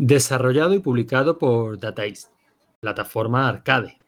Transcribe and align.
Desarrollado 0.00 0.74
y 0.74 0.78
publicado 0.78 1.38
por 1.38 1.80
Dataist, 1.80 2.30
plataforma 2.78 3.48
arcade. 3.48 3.98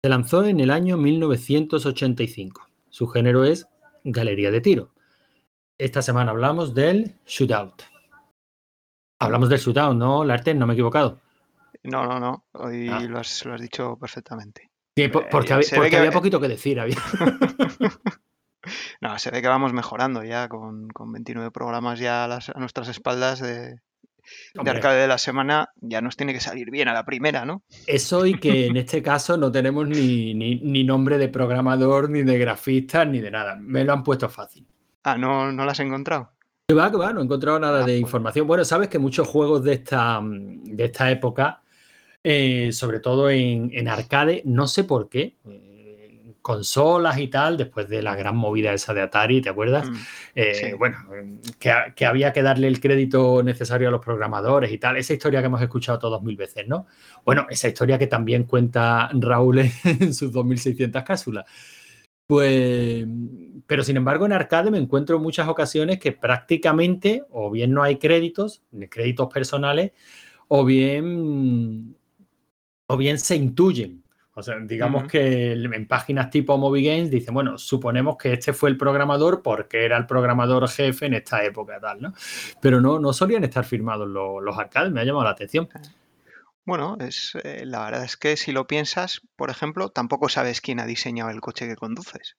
Se 0.00 0.08
lanzó 0.08 0.44
en 0.44 0.60
el 0.60 0.70
año 0.70 0.96
1985. 0.96 2.68
Su 2.90 3.08
género 3.08 3.44
es 3.44 3.66
galería 4.04 4.52
de 4.52 4.60
tiro. 4.60 4.94
Esta 5.78 6.00
semana 6.00 6.30
hablamos 6.30 6.74
del 6.74 7.16
shootout. 7.26 7.82
Hablamos 9.18 9.48
del 9.48 9.58
shootout, 9.58 9.96
¿no, 9.96 10.24
Larten? 10.24 10.60
No 10.60 10.66
me 10.68 10.74
he 10.74 10.76
equivocado. 10.76 11.20
No, 11.82 12.06
no, 12.06 12.20
no. 12.20 12.46
Hoy 12.52 12.88
ah. 12.88 13.00
lo, 13.00 13.18
has, 13.18 13.44
dicho 13.58 13.98
perfectamente. 13.98 14.70
Sí, 14.96 15.08
porque, 15.08 15.54
había, 15.54 16.12
poquito 16.12 16.40
que 16.40 16.46
decir. 16.46 16.78
Había. 16.78 16.96
no, 19.00 19.18
se 19.18 19.32
ve 19.32 19.42
que 19.42 19.48
vamos 19.48 19.72
mejorando 19.72 20.22
ya 20.22 20.48
con, 20.48 20.86
29 20.88 21.50
programas 21.50 21.98
ya 21.98 22.26
a 22.26 22.60
nuestras 22.60 22.86
espaldas 22.86 23.40
de, 23.40 23.80
de 24.54 24.70
arcade 24.70 25.00
de 25.00 25.08
la 25.08 25.18
semana 25.18 25.70
ya 25.80 26.00
nos 26.00 26.16
tiene 26.16 26.32
que 26.32 26.40
salir 26.40 26.70
bien 26.70 26.88
a 26.88 26.92
la 26.92 27.04
primera, 27.04 27.44
¿no? 27.44 27.62
Eso 27.86 28.26
y 28.26 28.38
que 28.38 28.66
en 28.66 28.76
este 28.76 29.02
caso 29.02 29.36
no 29.36 29.50
tenemos 29.50 29.88
ni, 29.88 30.84
nombre 30.84 31.18
de 31.18 31.28
programador, 31.28 32.10
ni 32.10 32.22
de 32.22 32.38
grafista, 32.38 33.04
ni 33.04 33.20
de 33.20 33.30
nada. 33.30 33.56
Me 33.56 33.84
lo 33.84 33.92
han 33.92 34.02
puesto 34.02 34.28
fácil. 34.28 34.66
Ah, 35.02 35.16
¿no, 35.16 35.52
no 35.52 35.64
lo 35.64 35.70
has 35.70 35.80
encontrado? 35.80 36.32
Que 36.68 36.74
va, 36.74 36.90
que 36.90 36.96
va, 36.96 37.12
no 37.12 37.20
he 37.20 37.24
encontrado 37.24 37.58
nada 37.60 37.78
ah, 37.78 37.86
de 37.86 37.92
pues. 37.92 38.00
información. 38.00 38.46
Bueno, 38.46 38.64
sabes 38.64 38.88
que 38.88 38.98
muchos 38.98 39.28
juegos 39.28 39.62
de 39.62 39.74
esta, 39.74 40.20
de 40.22 40.84
esta 40.84 41.10
época, 41.10 41.62
eh, 42.24 42.70
sobre 42.72 43.00
todo 43.00 43.30
en, 43.30 43.70
en, 43.72 43.88
arcade, 43.88 44.42
no 44.44 44.66
sé 44.66 44.82
por 44.82 45.08
qué, 45.08 45.36
consolas 46.46 47.18
y 47.18 47.26
tal, 47.26 47.56
después 47.56 47.88
de 47.88 48.02
la 48.02 48.14
gran 48.14 48.36
movida 48.36 48.72
esa 48.72 48.94
de 48.94 49.00
Atari, 49.00 49.42
¿te 49.42 49.48
acuerdas? 49.48 49.90
Mm, 49.90 49.96
eh, 50.36 50.74
bueno, 50.78 50.96
que, 51.58 52.06
había 52.06 52.32
que 52.32 52.40
darle 52.40 52.68
el 52.68 52.78
crédito 52.78 53.42
necesario 53.42 53.88
a 53.88 53.90
los 53.90 54.00
programadores 54.00 54.70
y 54.70 54.78
tal. 54.78 54.96
Esa 54.96 55.12
historia 55.12 55.40
que 55.40 55.46
hemos 55.46 55.60
escuchado 55.60 55.98
todos 55.98 56.22
mil 56.22 56.36
veces, 56.36 56.68
¿no? 56.68 56.86
Bueno, 57.24 57.48
esa 57.50 57.66
historia 57.66 57.98
que 57.98 58.06
también 58.06 58.44
cuenta 58.44 59.10
Raúl 59.12 59.58
en 59.84 60.14
sus 60.14 60.30
2600 60.30 61.02
cápsulas. 61.02 61.46
Pues, 62.28 63.04
pero 63.66 63.82
sin 63.82 63.96
embargo 63.96 64.24
en 64.24 64.32
arcade 64.32 64.70
me 64.70 64.78
encuentro 64.78 65.16
en 65.16 65.24
muchas 65.24 65.48
ocasiones 65.48 65.98
que 65.98 66.12
prácticamente 66.12 67.24
o 67.30 67.50
bien 67.50 67.72
no 67.72 67.82
hay 67.82 67.96
créditos, 67.96 68.62
créditos 68.88 69.26
personales, 69.34 69.90
o 70.46 70.64
bien, 70.64 71.96
o 72.86 72.96
bien 72.96 73.18
se 73.18 73.34
intuyen 73.34 74.05
o 74.38 74.42
sea, 74.42 74.56
digamos 74.60 75.10
que 75.10 75.52
en 75.52 75.88
páginas 75.88 76.28
tipo 76.28 76.58
Movie 76.58 76.90
Games 76.90 77.10
dicen, 77.10 77.32
bueno, 77.32 77.56
suponemos 77.56 78.18
que 78.18 78.34
este 78.34 78.52
fue 78.52 78.68
el 78.68 78.76
programador 78.76 79.40
porque 79.42 79.82
era 79.82 79.96
el 79.96 80.04
programador 80.04 80.68
jefe 80.68 81.06
en 81.06 81.14
esta 81.14 81.42
época, 81.42 81.80
tal, 81.80 82.02
¿no? 82.02 82.12
Pero 82.60 82.82
no, 82.82 82.98
no 82.98 83.14
solían 83.14 83.44
estar 83.44 83.64
firmados 83.64 84.06
los, 84.06 84.42
los 84.42 84.58
arcades, 84.58 84.92
me 84.92 85.00
ha 85.00 85.04
llamado 85.04 85.24
la 85.24 85.30
atención. 85.30 85.70
Bueno, 86.66 86.98
es, 87.00 87.32
eh, 87.44 87.64
la 87.64 87.86
verdad 87.86 88.04
es 88.04 88.18
que 88.18 88.36
si 88.36 88.52
lo 88.52 88.66
piensas, 88.66 89.22
por 89.36 89.48
ejemplo, 89.48 89.88
tampoco 89.88 90.28
sabes 90.28 90.60
quién 90.60 90.80
ha 90.80 90.86
diseñado 90.86 91.30
el 91.30 91.40
coche 91.40 91.66
que 91.66 91.76
conduces. 91.76 92.36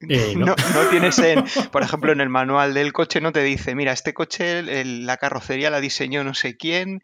Eh, 0.00 0.32
no. 0.38 0.46
no. 0.46 0.88
tienes 0.90 1.18
en, 1.18 1.44
por 1.70 1.82
ejemplo, 1.82 2.10
en 2.10 2.22
el 2.22 2.30
manual 2.30 2.72
del 2.72 2.94
coche 2.94 3.20
no 3.20 3.32
te 3.32 3.42
dice, 3.42 3.74
mira, 3.74 3.92
este 3.92 4.14
coche, 4.14 4.62
la 4.82 5.18
carrocería 5.18 5.68
la 5.68 5.82
diseñó 5.82 6.24
no 6.24 6.32
sé 6.32 6.56
quién 6.56 7.02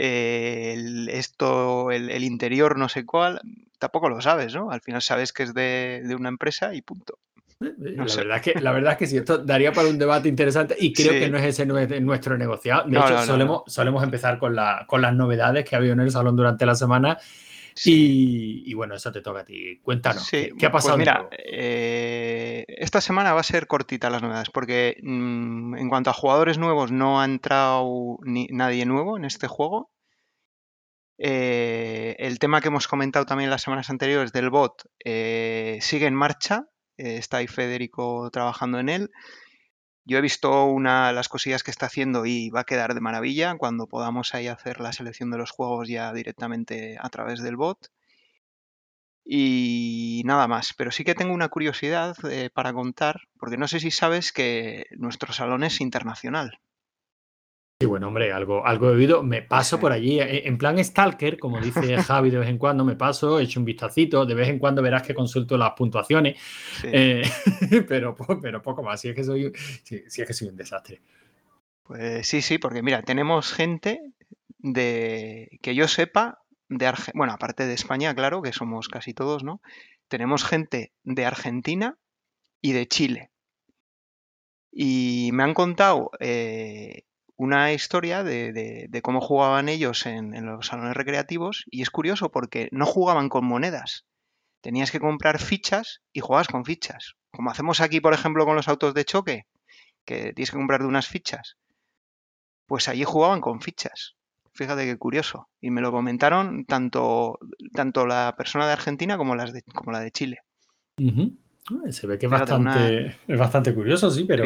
el, 0.00 1.08
esto, 1.10 1.90
el, 1.90 2.24
interior 2.24 2.78
no 2.78 2.88
sé 2.88 3.04
cuál, 3.04 3.40
tampoco 3.78 4.08
lo 4.08 4.20
sabes, 4.22 4.54
¿no? 4.54 4.70
Al 4.70 4.80
final 4.80 5.02
sabes 5.02 5.32
que 5.32 5.42
es 5.42 5.52
de, 5.52 6.02
una 6.18 6.30
empresa 6.30 6.74
y 6.74 6.80
punto. 6.80 7.18
Eh, 7.60 7.66
eh, 7.66 7.94
la, 7.96 8.04
verdad 8.04 8.36
es 8.36 8.42
que, 8.42 8.60
la 8.60 8.72
verdad 8.72 8.92
es 8.92 8.98
que 8.98 9.06
sí, 9.06 9.16
esto 9.18 9.36
daría 9.38 9.72
para 9.72 9.88
un 9.88 9.98
debate 9.98 10.28
interesante 10.28 10.74
y 10.78 10.94
creo 10.94 11.12
que 11.12 11.28
no 11.28 11.36
es 11.36 11.44
ese 11.44 11.66
nuestro 11.66 12.38
negociado. 12.38 12.88
De 12.88 12.98
hecho, 12.98 13.26
solemos, 13.26 13.62
solemos 13.66 14.02
empezar 14.02 14.38
con, 14.38 14.56
la, 14.56 14.86
con 14.86 15.02
las 15.02 15.14
novedades 15.14 15.68
que 15.68 15.76
ha 15.76 15.78
habido 15.78 15.92
en 15.92 16.00
el 16.00 16.10
salón 16.10 16.34
durante 16.34 16.64
la 16.64 16.74
semana 16.74 17.18
y, 17.84 18.74
bueno, 18.74 18.94
eso 18.94 19.12
te 19.12 19.22
toca 19.22 19.40
a 19.40 19.44
ti. 19.44 19.78
Cuéntanos, 19.82 20.28
¿qué, 20.30 20.52
ha 20.66 20.70
pues 20.70 20.84
pasado? 20.84 20.98
mira, 20.98 21.28
eh, 21.38 22.64
esta 22.68 23.00
semana 23.00 23.32
va 23.32 23.40
a 23.40 23.44
ser 23.44 23.66
cortita 23.66 24.10
las 24.10 24.22
novedades, 24.22 24.50
porque 24.50 24.96
mm, 25.02 25.76
en 25.76 25.88
cuanto 25.88 26.10
a 26.10 26.14
jugadores 26.14 26.58
nuevos, 26.58 26.92
no 26.92 27.20
ha 27.20 27.24
entrado 27.24 28.18
ni, 28.22 28.48
nadie 28.48 28.84
nuevo 28.86 29.16
en 29.16 29.24
este 29.24 29.46
juego. 29.46 29.90
Eh, 31.18 32.16
el 32.18 32.38
tema 32.38 32.60
que 32.60 32.68
hemos 32.68 32.88
comentado 32.88 33.26
también 33.26 33.50
las 33.50 33.62
semanas 33.62 33.90
anteriores 33.90 34.32
del 34.32 34.48
bot 34.50 34.84
eh, 35.04 35.78
sigue 35.80 36.06
en 36.06 36.14
marcha. 36.14 36.66
está 36.96 37.38
ahí 37.38 37.46
Federico 37.46 38.30
trabajando 38.30 38.78
en 38.78 38.88
él. 38.88 39.10
Yo 40.10 40.18
he 40.18 40.22
visto 40.22 40.64
una 40.64 41.12
las 41.12 41.28
cosillas 41.28 41.62
que 41.62 41.70
está 41.70 41.86
haciendo 41.86 42.26
y 42.26 42.50
va 42.50 42.62
a 42.62 42.64
quedar 42.64 42.94
de 42.94 43.00
maravilla 43.00 43.56
cuando 43.56 43.86
podamos 43.86 44.34
ahí 44.34 44.48
hacer 44.48 44.80
la 44.80 44.92
selección 44.92 45.30
de 45.30 45.38
los 45.38 45.52
juegos 45.52 45.88
ya 45.88 46.12
directamente 46.12 46.96
a 47.00 47.08
través 47.10 47.40
del 47.42 47.54
bot. 47.54 47.92
Y 49.24 50.22
nada 50.24 50.48
más, 50.48 50.74
pero 50.76 50.90
sí 50.90 51.04
que 51.04 51.14
tengo 51.14 51.32
una 51.32 51.48
curiosidad 51.48 52.16
eh, 52.28 52.50
para 52.52 52.72
contar, 52.72 53.20
porque 53.38 53.56
no 53.56 53.68
sé 53.68 53.78
si 53.78 53.92
sabes 53.92 54.32
que 54.32 54.86
nuestro 54.98 55.32
salón 55.32 55.62
es 55.62 55.80
internacional. 55.80 56.58
Sí, 57.82 57.86
bueno, 57.86 58.08
hombre, 58.08 58.30
algo, 58.30 58.66
algo 58.66 58.90
he 58.90 58.92
oído. 58.92 59.22
Me 59.22 59.40
paso 59.40 59.80
por 59.80 59.90
allí, 59.90 60.20
eh, 60.20 60.46
en 60.46 60.58
plan 60.58 60.76
Stalker, 60.84 61.38
como 61.38 61.58
dice 61.62 61.96
Javi 62.02 62.28
de 62.28 62.36
vez 62.36 62.50
en 62.50 62.58
cuando, 62.58 62.84
me 62.84 62.94
paso, 62.94 63.40
echo 63.40 63.58
un 63.58 63.64
vistacito, 63.64 64.26
de 64.26 64.34
vez 64.34 64.50
en 64.50 64.58
cuando 64.58 64.82
verás 64.82 65.02
que 65.02 65.14
consulto 65.14 65.56
las 65.56 65.72
puntuaciones, 65.72 66.38
eh, 66.82 67.22
pero, 67.88 68.14
pero 68.42 68.60
poco 68.60 68.82
más, 68.82 69.00
si 69.00 69.08
es, 69.08 69.14
que 69.14 69.24
soy, 69.24 69.50
es 69.90 70.26
que 70.26 70.34
soy 70.34 70.48
un 70.48 70.56
desastre. 70.56 71.00
Pues 71.84 72.28
sí, 72.28 72.42
sí, 72.42 72.58
porque 72.58 72.82
mira, 72.82 73.00
tenemos 73.00 73.50
gente 73.50 74.12
de 74.58 75.58
que 75.62 75.74
yo 75.74 75.88
sepa, 75.88 76.42
de 76.68 76.92
bueno, 77.14 77.32
aparte 77.32 77.64
de 77.64 77.72
España, 77.72 78.14
claro, 78.14 78.42
que 78.42 78.52
somos 78.52 78.88
casi 78.88 79.14
todos, 79.14 79.42
¿no? 79.42 79.62
Tenemos 80.08 80.44
gente 80.44 80.92
de 81.02 81.24
Argentina 81.24 81.96
y 82.60 82.72
de 82.72 82.86
Chile. 82.86 83.30
Y 84.70 85.30
me 85.32 85.44
han 85.44 85.54
contado 85.54 86.10
eh, 86.20 87.04
una 87.40 87.72
historia 87.72 88.22
de, 88.22 89.00
cómo 89.02 89.22
jugaban 89.22 89.70
ellos 89.70 90.04
en, 90.04 90.44
los 90.44 90.66
salones 90.66 90.94
recreativos 90.94 91.64
y 91.70 91.80
es 91.80 91.88
curioso 91.88 92.30
porque 92.30 92.68
no 92.70 92.84
jugaban 92.84 93.30
con 93.30 93.46
monedas. 93.46 94.04
Tenías 94.60 94.90
que 94.90 95.00
comprar 95.00 95.38
fichas 95.38 96.02
y 96.12 96.20
jugabas 96.20 96.48
con 96.48 96.66
fichas. 96.66 97.14
Como 97.30 97.50
hacemos 97.50 97.80
aquí, 97.80 97.98
por 98.02 98.12
ejemplo, 98.12 98.44
con 98.44 98.56
los 98.56 98.68
autos 98.68 98.92
de 98.92 99.06
choque, 99.06 99.46
que 100.04 100.34
tienes 100.34 100.50
que 100.50 100.58
comprar 100.58 100.82
de 100.82 100.88
unas 100.88 101.06
fichas. 101.06 101.56
Pues 102.66 102.88
allí 102.88 103.04
jugaban 103.04 103.40
con 103.40 103.62
fichas. 103.62 104.16
Fíjate 104.52 104.84
qué 104.84 104.98
curioso. 104.98 105.48
Y 105.62 105.70
me 105.70 105.80
lo 105.80 105.92
comentaron 105.92 106.66
tanto, 106.66 107.38
tanto 107.72 108.06
la 108.06 108.34
persona 108.36 108.66
de 108.66 108.74
Argentina 108.74 109.16
como, 109.16 109.34
las 109.34 109.54
de, 109.54 109.62
como 109.62 109.92
la 109.92 110.00
de 110.00 110.10
Chile. 110.10 110.40
Se 111.88 112.06
ve 112.06 112.18
que 112.18 112.26
es 112.26 112.32
bastante, 112.32 113.16
es 113.26 113.38
bastante 113.38 113.74
curioso, 113.74 114.10
sí, 114.10 114.24
pero... 114.24 114.44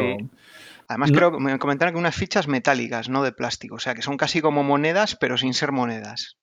Además, 0.87 1.11
creo 1.11 1.31
que 1.31 1.39
me 1.39 1.57
comentaron 1.57 1.93
que 1.93 1.99
unas 1.99 2.15
fichas 2.15 2.47
metálicas, 2.47 3.09
no 3.09 3.23
de 3.23 3.31
plástico. 3.31 3.75
O 3.75 3.79
sea, 3.79 3.95
que 3.95 4.01
son 4.01 4.17
casi 4.17 4.41
como 4.41 4.63
monedas, 4.63 5.15
pero 5.15 5.37
sin 5.37 5.53
ser 5.53 5.71
monedas. 5.71 6.37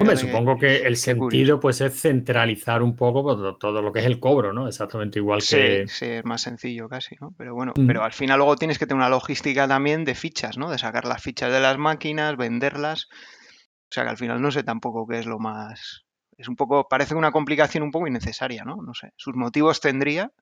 Hombre, 0.00 0.16
supongo 0.16 0.58
que 0.58 0.78
el 0.78 0.96
sentido 0.96 1.60
pues 1.60 1.80
es 1.80 2.00
centralizar 2.00 2.82
un 2.82 2.96
poco 2.96 3.22
pues, 3.22 3.36
todo 3.60 3.80
lo 3.80 3.92
que 3.92 4.00
es 4.00 4.06
el 4.06 4.18
cobro, 4.18 4.52
¿no? 4.52 4.66
Exactamente 4.66 5.20
igual 5.20 5.40
que. 5.40 5.86
Sí, 5.86 6.06
es 6.06 6.24
más 6.24 6.42
sencillo 6.42 6.88
casi, 6.88 7.16
¿no? 7.20 7.32
Pero 7.38 7.54
bueno, 7.54 7.72
mm. 7.76 7.86
pero 7.86 8.02
al 8.02 8.12
final 8.12 8.38
luego 8.38 8.56
tienes 8.56 8.78
que 8.78 8.86
tener 8.86 8.98
una 8.98 9.08
logística 9.08 9.68
también 9.68 10.04
de 10.04 10.14
fichas, 10.14 10.58
¿no? 10.58 10.70
De 10.70 10.78
sacar 10.78 11.04
las 11.04 11.22
fichas 11.22 11.52
de 11.52 11.60
las 11.60 11.78
máquinas, 11.78 12.36
venderlas. 12.36 13.08
O 13.10 13.94
sea 13.94 14.02
que 14.04 14.10
al 14.10 14.16
final 14.16 14.42
no 14.42 14.50
sé 14.50 14.64
tampoco 14.64 15.06
qué 15.06 15.20
es 15.20 15.26
lo 15.26 15.38
más. 15.38 16.04
Es 16.36 16.48
un 16.48 16.56
poco. 16.56 16.88
Parece 16.88 17.14
una 17.14 17.30
complicación 17.30 17.84
un 17.84 17.92
poco 17.92 18.08
innecesaria, 18.08 18.64
¿no? 18.64 18.76
No 18.82 18.94
sé. 18.94 19.12
Sus 19.16 19.36
motivos 19.36 19.80
tendría, 19.80 20.32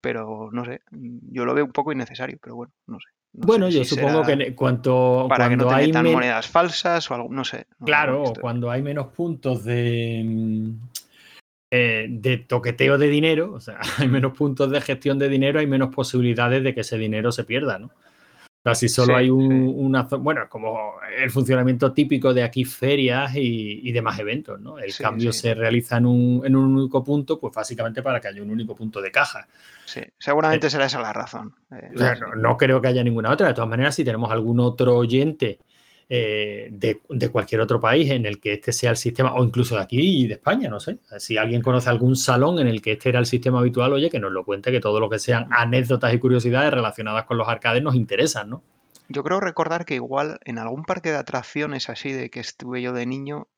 pero 0.00 0.50
no 0.52 0.64
sé, 0.64 0.80
yo 0.90 1.44
lo 1.44 1.54
veo 1.54 1.64
un 1.64 1.72
poco 1.72 1.92
innecesario, 1.92 2.38
pero 2.42 2.56
bueno, 2.56 2.72
no 2.86 2.98
sé. 2.98 3.08
bueno, 3.32 3.68
yo 3.68 3.84
supongo 3.84 4.22
que 4.22 4.54
cuanto 4.54 5.26
para 5.28 5.46
cuando 5.46 5.68
que 5.68 5.70
no 5.70 5.76
hay 5.76 5.92
monedas 5.92 6.48
falsas 6.48 7.10
o 7.10 7.14
algo, 7.14 7.28
no 7.30 7.44
sé. 7.44 7.66
claro, 7.84 8.32
cuando 8.40 8.70
hay 8.70 8.82
menos 8.82 9.08
puntos 9.08 9.64
de 9.64 10.22
mm, 10.24 10.70
eh, 11.72 12.06
de 12.10 12.38
toqueteo 12.38 12.98
de 12.98 13.06
dinero, 13.06 13.52
o 13.52 13.60
sea, 13.60 13.78
hay 13.98 14.08
menos 14.08 14.36
puntos 14.36 14.70
de 14.70 14.80
gestión 14.80 15.18
de 15.18 15.28
dinero, 15.28 15.60
hay 15.60 15.66
menos 15.66 15.94
posibilidades 15.94 16.64
de 16.64 16.74
que 16.74 16.80
ese 16.80 16.98
dinero 16.98 17.30
se 17.30 17.44
pierda, 17.44 17.78
¿no? 17.78 17.90
Casi 18.62 18.90
solo 18.90 19.16
hay 19.16 19.30
un, 19.30 19.72
una 19.74 20.02
bueno, 20.02 20.42
como 20.50 20.96
el 21.18 21.30
funcionamiento 21.30 21.94
típico 21.94 22.34
de 22.34 22.42
aquí 22.42 22.66
ferias 22.66 23.32
y, 23.34 23.90
demás 23.90 24.18
eventos, 24.18 24.60
¿no? 24.60 24.78
El 24.78 24.94
cambio 24.94 25.32
se 25.32 25.54
realiza 25.54 25.96
en 25.96 26.04
un, 26.04 26.42
en 26.44 26.54
un, 26.54 26.76
único 26.76 27.02
punto, 27.02 27.40
pues 27.40 27.54
básicamente 27.54 28.02
para 28.02 28.20
que 28.20 28.28
haya 28.28 28.42
un 28.42 28.50
único 28.50 28.76
punto 28.76 29.00
de 29.00 29.10
caja. 29.10 29.48
Sí, 29.86 30.02
seguramente 30.18 30.66
eh, 30.66 30.70
será 30.70 30.84
esa 30.84 31.00
la 31.00 31.14
razón. 31.14 31.54
Eh, 31.70 31.90
no, 32.36 32.58
creo 32.58 32.82
que 32.82 32.88
haya 32.88 33.02
ninguna 33.02 33.30
otra. 33.30 33.48
De 33.48 33.54
todas 33.54 33.70
maneras, 33.70 33.94
si 33.94 34.04
tenemos 34.04 34.30
algún 34.30 34.60
otro 34.60 34.94
oyente 34.94 35.58
eh, 36.12 36.68
de, 36.72 37.28
cualquier 37.30 37.60
otro 37.60 37.80
país 37.80 38.10
en 38.10 38.26
el 38.26 38.40
que 38.40 38.54
este 38.54 38.72
sea 38.72 38.90
el 38.90 38.96
sistema, 38.96 39.32
o 39.32 39.44
incluso 39.44 39.76
de 39.76 39.82
aquí 39.82 40.22
y 40.24 40.26
de 40.26 40.34
España, 40.34 40.68
no 40.68 40.80
sé. 40.80 40.98
Si 41.18 41.38
alguien 41.38 41.62
conoce 41.62 41.88
algún 41.88 42.16
salón 42.16 42.58
en 42.58 42.66
el 42.66 42.82
que 42.82 42.92
este 42.92 43.08
era 43.08 43.20
el 43.20 43.26
sistema 43.26 43.60
habitual, 43.60 43.92
oye, 43.92 44.10
que 44.10 44.20
nos 44.20 44.32
lo 44.32 44.44
cuente, 44.44 44.72
que 44.72 44.80
todo 44.80 45.00
lo 45.00 45.08
que 45.08 45.18
sean 45.18 45.46
anécdotas 45.50 46.12
y 46.12 46.18
curiosidades 46.18 46.72
relacionadas 46.72 47.24
con 47.24 47.38
los 47.38 47.48
arcades 47.48 47.82
nos 47.82 47.94
interesan, 47.94 48.50
¿no? 48.50 48.62
yo 49.10 49.24
creo 49.24 49.40
recordar 49.40 49.84
que 49.84 49.96
igual 49.96 50.38
en 50.44 50.58
algún 50.58 50.84
parque 50.84 51.10
de 51.10 51.16
atracciones 51.16 51.90
así 51.90 52.12
de 52.12 52.30
que 52.30 52.38
estuve 52.38 52.80
yo 52.80 52.92
de 52.92 53.06
niño, 53.06 53.48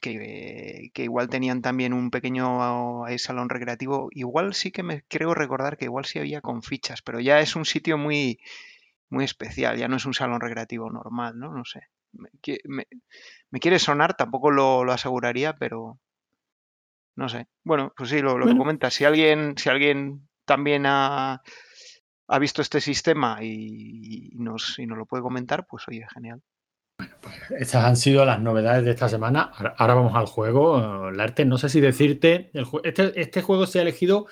que, 0.00 0.90
que 0.94 1.04
igual 1.04 1.28
tenían 1.28 1.60
también 1.60 1.92
un 1.92 2.10
pequeño 2.10 3.06
eh, 3.06 3.18
salón 3.18 3.50
recreativo, 3.50 4.08
igual 4.12 4.54
sí 4.54 4.70
que 4.70 4.82
me 4.82 5.02
creo 5.02 5.34
recordar 5.34 5.76
que 5.76 5.84
igual 5.84 6.06
sí 6.06 6.18
había 6.18 6.40
con 6.40 6.62
fichas, 6.62 7.02
pero 7.02 7.20
ya 7.20 7.40
es 7.40 7.54
un 7.54 7.66
sitio 7.66 7.98
muy, 7.98 8.40
muy 9.10 9.24
especial, 9.24 9.76
ya 9.76 9.88
no 9.88 9.96
es 9.96 10.06
un 10.06 10.14
salón 10.14 10.40
recreativo 10.40 10.90
normal, 10.90 11.38
¿no? 11.38 11.52
No 11.52 11.64
sé. 11.64 11.88
Me, 12.12 12.30
me, 13.50 13.60
quiere 13.60 13.78
sonar, 13.78 14.14
tampoco 14.14 14.50
lo, 14.50 14.84
lo, 14.84 14.92
aseguraría, 14.92 15.56
pero 15.56 15.98
no 17.16 17.28
sé. 17.28 17.48
Bueno, 17.64 17.92
pues 17.96 18.10
sí, 18.10 18.20
lo, 18.20 18.38
lo 18.38 18.46
que 18.46 18.56
comentas. 18.56 18.94
Si 18.94 19.04
alguien, 19.04 19.56
si 19.58 19.68
alguien 19.68 20.28
también 20.46 20.84
ha, 20.86 21.42
ha 22.28 22.38
visto 22.38 22.62
este 22.62 22.80
sistema 22.80 23.38
y, 23.42 24.30
nos, 24.36 24.78
y 24.78 24.86
nos 24.86 24.98
lo 24.98 25.06
puede 25.06 25.22
comentar, 25.22 25.66
pues 25.66 25.84
oye, 25.88 26.06
genial. 26.12 26.42
Bueno, 26.98 27.14
pues 27.20 27.36
estas 27.58 27.84
han 27.84 27.96
sido 27.96 28.24
las 28.24 28.40
novedades 28.40 28.84
de 28.84 28.90
esta 28.90 29.08
semana. 29.08 29.50
Ahora 29.76 29.94
vamos 29.94 30.14
al 30.14 30.26
juego. 30.26 31.10
Larte, 31.10 31.44
no 31.44 31.58
sé 31.58 31.68
si 31.68 31.80
decirte, 31.80 32.50
este, 32.84 33.20
este, 33.20 33.42
juego 33.42 33.66
se 33.66 33.78
ha 33.78 33.82
elegido 33.82 34.26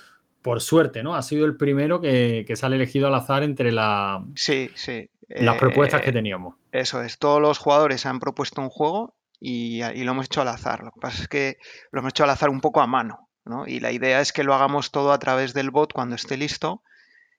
por 0.46 0.60
suerte, 0.60 1.02
¿no? 1.02 1.16
Ha 1.16 1.22
sido 1.22 1.44
el 1.44 1.56
primero 1.56 2.00
que, 2.00 2.44
que 2.46 2.54
sale 2.54 2.76
elegido 2.76 3.08
al 3.08 3.16
azar 3.16 3.42
entre 3.42 3.72
la, 3.72 4.24
sí, 4.36 4.70
sí. 4.76 5.10
las 5.26 5.58
propuestas 5.58 6.02
que 6.02 6.10
eh, 6.10 6.12
teníamos. 6.12 6.54
Eso 6.70 7.02
es, 7.02 7.18
todos 7.18 7.42
los 7.42 7.58
jugadores 7.58 8.06
han 8.06 8.20
propuesto 8.20 8.60
un 8.60 8.68
juego 8.68 9.16
y, 9.40 9.82
y, 9.82 10.04
lo 10.04 10.12
hemos 10.12 10.26
hecho 10.26 10.42
al 10.42 10.48
azar. 10.48 10.84
Lo 10.84 10.92
que 10.92 11.00
pasa 11.00 11.22
es 11.22 11.28
que 11.28 11.58
lo 11.90 11.98
hemos 11.98 12.10
hecho 12.10 12.22
al 12.22 12.30
azar 12.30 12.48
un 12.48 12.60
poco 12.60 12.80
a 12.80 12.86
mano, 12.86 13.28
¿no? 13.44 13.66
Y 13.66 13.80
la 13.80 13.90
idea 13.90 14.20
es 14.20 14.32
que 14.32 14.44
lo 14.44 14.54
hagamos 14.54 14.92
todo 14.92 15.10
a 15.10 15.18
través 15.18 15.52
del 15.52 15.72
bot 15.72 15.92
cuando 15.92 16.14
esté 16.14 16.36
listo 16.36 16.84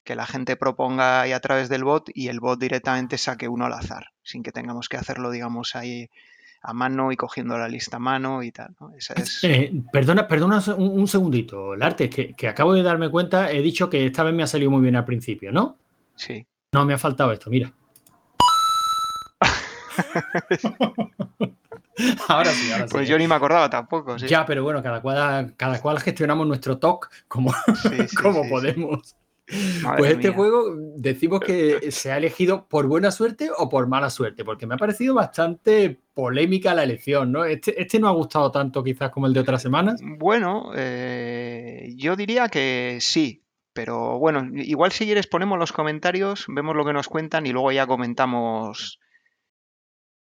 que 0.04 0.16
la 0.16 0.26
gente 0.26 0.58
proponga 0.58 1.22
ahí 1.22 1.32
a 1.32 1.40
través 1.40 1.70
del 1.70 1.86
bot 1.86 2.10
y 2.14 2.28
el 2.28 2.42
bot 2.42 2.60
directamente 2.60 3.18
saque 3.18 3.48
uno 3.48 3.68
al 3.68 3.74
azar, 3.74 4.08
sin 4.22 4.44
que 4.44 4.52
tengamos 4.52 4.90
que 4.90 4.98
hacerlo, 4.98 5.32
digamos, 5.32 5.78
ahí 5.78 6.10
a 6.62 6.74
mano 6.74 7.12
y 7.12 7.16
cogiendo 7.16 7.58
la 7.58 7.68
lista 7.68 7.98
a 7.98 8.00
mano 8.00 8.44
y 8.44 8.52
tal. 8.52 8.76
Eh, 9.44 9.82
perdona, 9.92 10.28
perdona 10.28 10.64
un, 10.78 11.08
segundito, 11.08 11.76
Larte, 11.76 12.10
que, 12.10 12.34
que 12.34 12.48
acabo 12.48 12.74
de 12.74 12.84
darme 12.84 13.10
cuenta, 13.10 13.52
he 13.52 13.62
dicho 13.62 13.90
que 13.90 14.06
esta 14.06 14.24
vez 14.24 14.34
me 14.34 14.44
ha 14.44 14.48
salido 14.48 14.72
muy 14.72 14.82
bien 14.82 14.96
al 14.96 15.06
principio, 15.06 15.52
¿no? 15.52 15.78
Sí. 16.16 16.46
No, 16.72 16.86
me 16.86 16.94
ha 16.94 16.98
faltado 16.98 17.32
esto, 17.32 17.50
mira. 17.50 17.72
ahora 22.28 22.52
sí, 22.52 22.72
ahora 22.72 22.88
sí. 22.88 22.92
Pues 22.92 23.08
yo 23.08 23.18
ni 23.18 23.28
me 23.28 23.36
acordaba 23.36 23.70
tampoco. 23.70 24.18
Ya, 24.18 24.46
pero 24.46 24.64
bueno, 24.64 24.84
cada 24.84 25.02
cual, 25.02 25.54
cada 25.56 25.82
cual 25.82 26.00
gestionamos 26.00 26.48
nuestro 26.48 26.78
talk 26.78 27.10
como, 27.28 27.54
como 28.22 28.48
podemos 28.50 29.16
pues 29.98 30.12
este 30.12 30.30
juego 30.30 30.76
decimos 30.96 31.40
que 31.40 31.92
se 31.92 32.12
ha 32.12 32.18
elegido 32.18 32.68
por 32.68 32.88
buena 32.88 33.12
suerte 33.12 33.50
o 33.56 33.70
por 33.70 33.88
mala 33.88 34.10
suerte, 34.10 34.44
porque 34.44 34.68
me 34.68 34.76
ha 34.76 34.78
parecido 34.78 35.14
bastante 35.14 36.00
polémica 36.14 36.74
la 36.74 36.84
elección, 36.84 37.32
¿no? 37.32 37.46
Este, 37.46 37.82
este 37.82 38.00
no 38.00 38.08
ha 38.08 38.12
gustado 38.12 38.52
tanto 38.52 38.84
quizás 38.84 39.10
como 39.10 39.28
el 39.28 39.34
de 39.34 39.40
otras 39.40 39.62
semanas. 39.62 40.02
Bueno, 40.04 40.72
eh, 40.76 41.94
yo 41.96 42.16
diría 42.16 42.50
que 42.50 42.98
sí, 43.00 43.44
pero 43.72 44.20
bueno, 44.20 44.50
igual 44.54 44.92
si 44.92 45.06
quieres 45.06 45.28
ponemos 45.28 45.58
los 45.58 45.72
comentarios, 45.72 46.46
vemos 46.50 46.76
lo 46.76 46.84
que 46.84 46.94
nos 46.94 47.08
cuentan 47.08 47.46
y 47.46 47.54
luego 47.54 47.72
ya 47.72 47.88
comentamos 47.88 49.00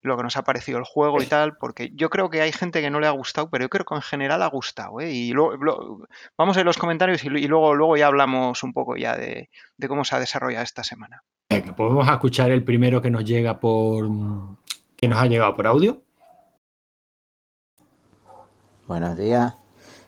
lo 0.08 0.18
que 0.18 0.24
nos 0.24 0.38
ha 0.38 0.44
parecido 0.44 0.80
el 0.80 0.86
juego 0.86 1.22
y 1.22 1.26
tal, 1.26 1.58
porque 1.58 1.92
yo 1.94 2.10
creo 2.10 2.30
que 2.30 2.42
hay 2.42 2.52
gente 2.52 2.82
que 2.82 2.90
no 2.90 3.00
le 3.00 3.08
ha 3.08 3.12
gustado, 3.12 3.50
pero 3.50 3.66
yo 3.66 3.70
creo 3.70 3.86
que 3.86 3.96
en 3.96 4.02
general 4.02 4.42
ha 4.42 4.48
gustado. 4.48 5.00
¿eh? 5.00 5.12
Y 5.12 5.32
luego, 5.32 6.08
vamos 6.38 6.56
a 6.56 6.60
ver 6.60 6.66
los 6.66 6.78
comentarios 6.78 7.24
y, 7.24 7.30
luego, 7.30 7.76
luego 7.76 7.98
ya 7.98 8.08
hablamos 8.08 8.64
un 8.64 8.74
poco 8.74 8.96
ya 8.96 9.16
de, 9.16 9.50
cómo 9.88 10.04
se 10.04 10.16
ha 10.16 10.20
desarrollado 10.20 10.64
esta 10.64 10.84
semana. 10.84 11.24
podemos 11.76 12.08
escuchar 12.10 12.52
el 12.52 12.64
primero 12.64 13.02
que 13.02 13.10
nos 13.10 13.26
llega 13.26 13.60
por 13.60 14.10
que 14.96 15.08
nos 15.08 15.20
ha 15.20 15.28
llegado 15.28 15.56
por 15.56 15.68
audio. 15.68 16.02
Buenos 18.88 19.18
días, 19.18 19.54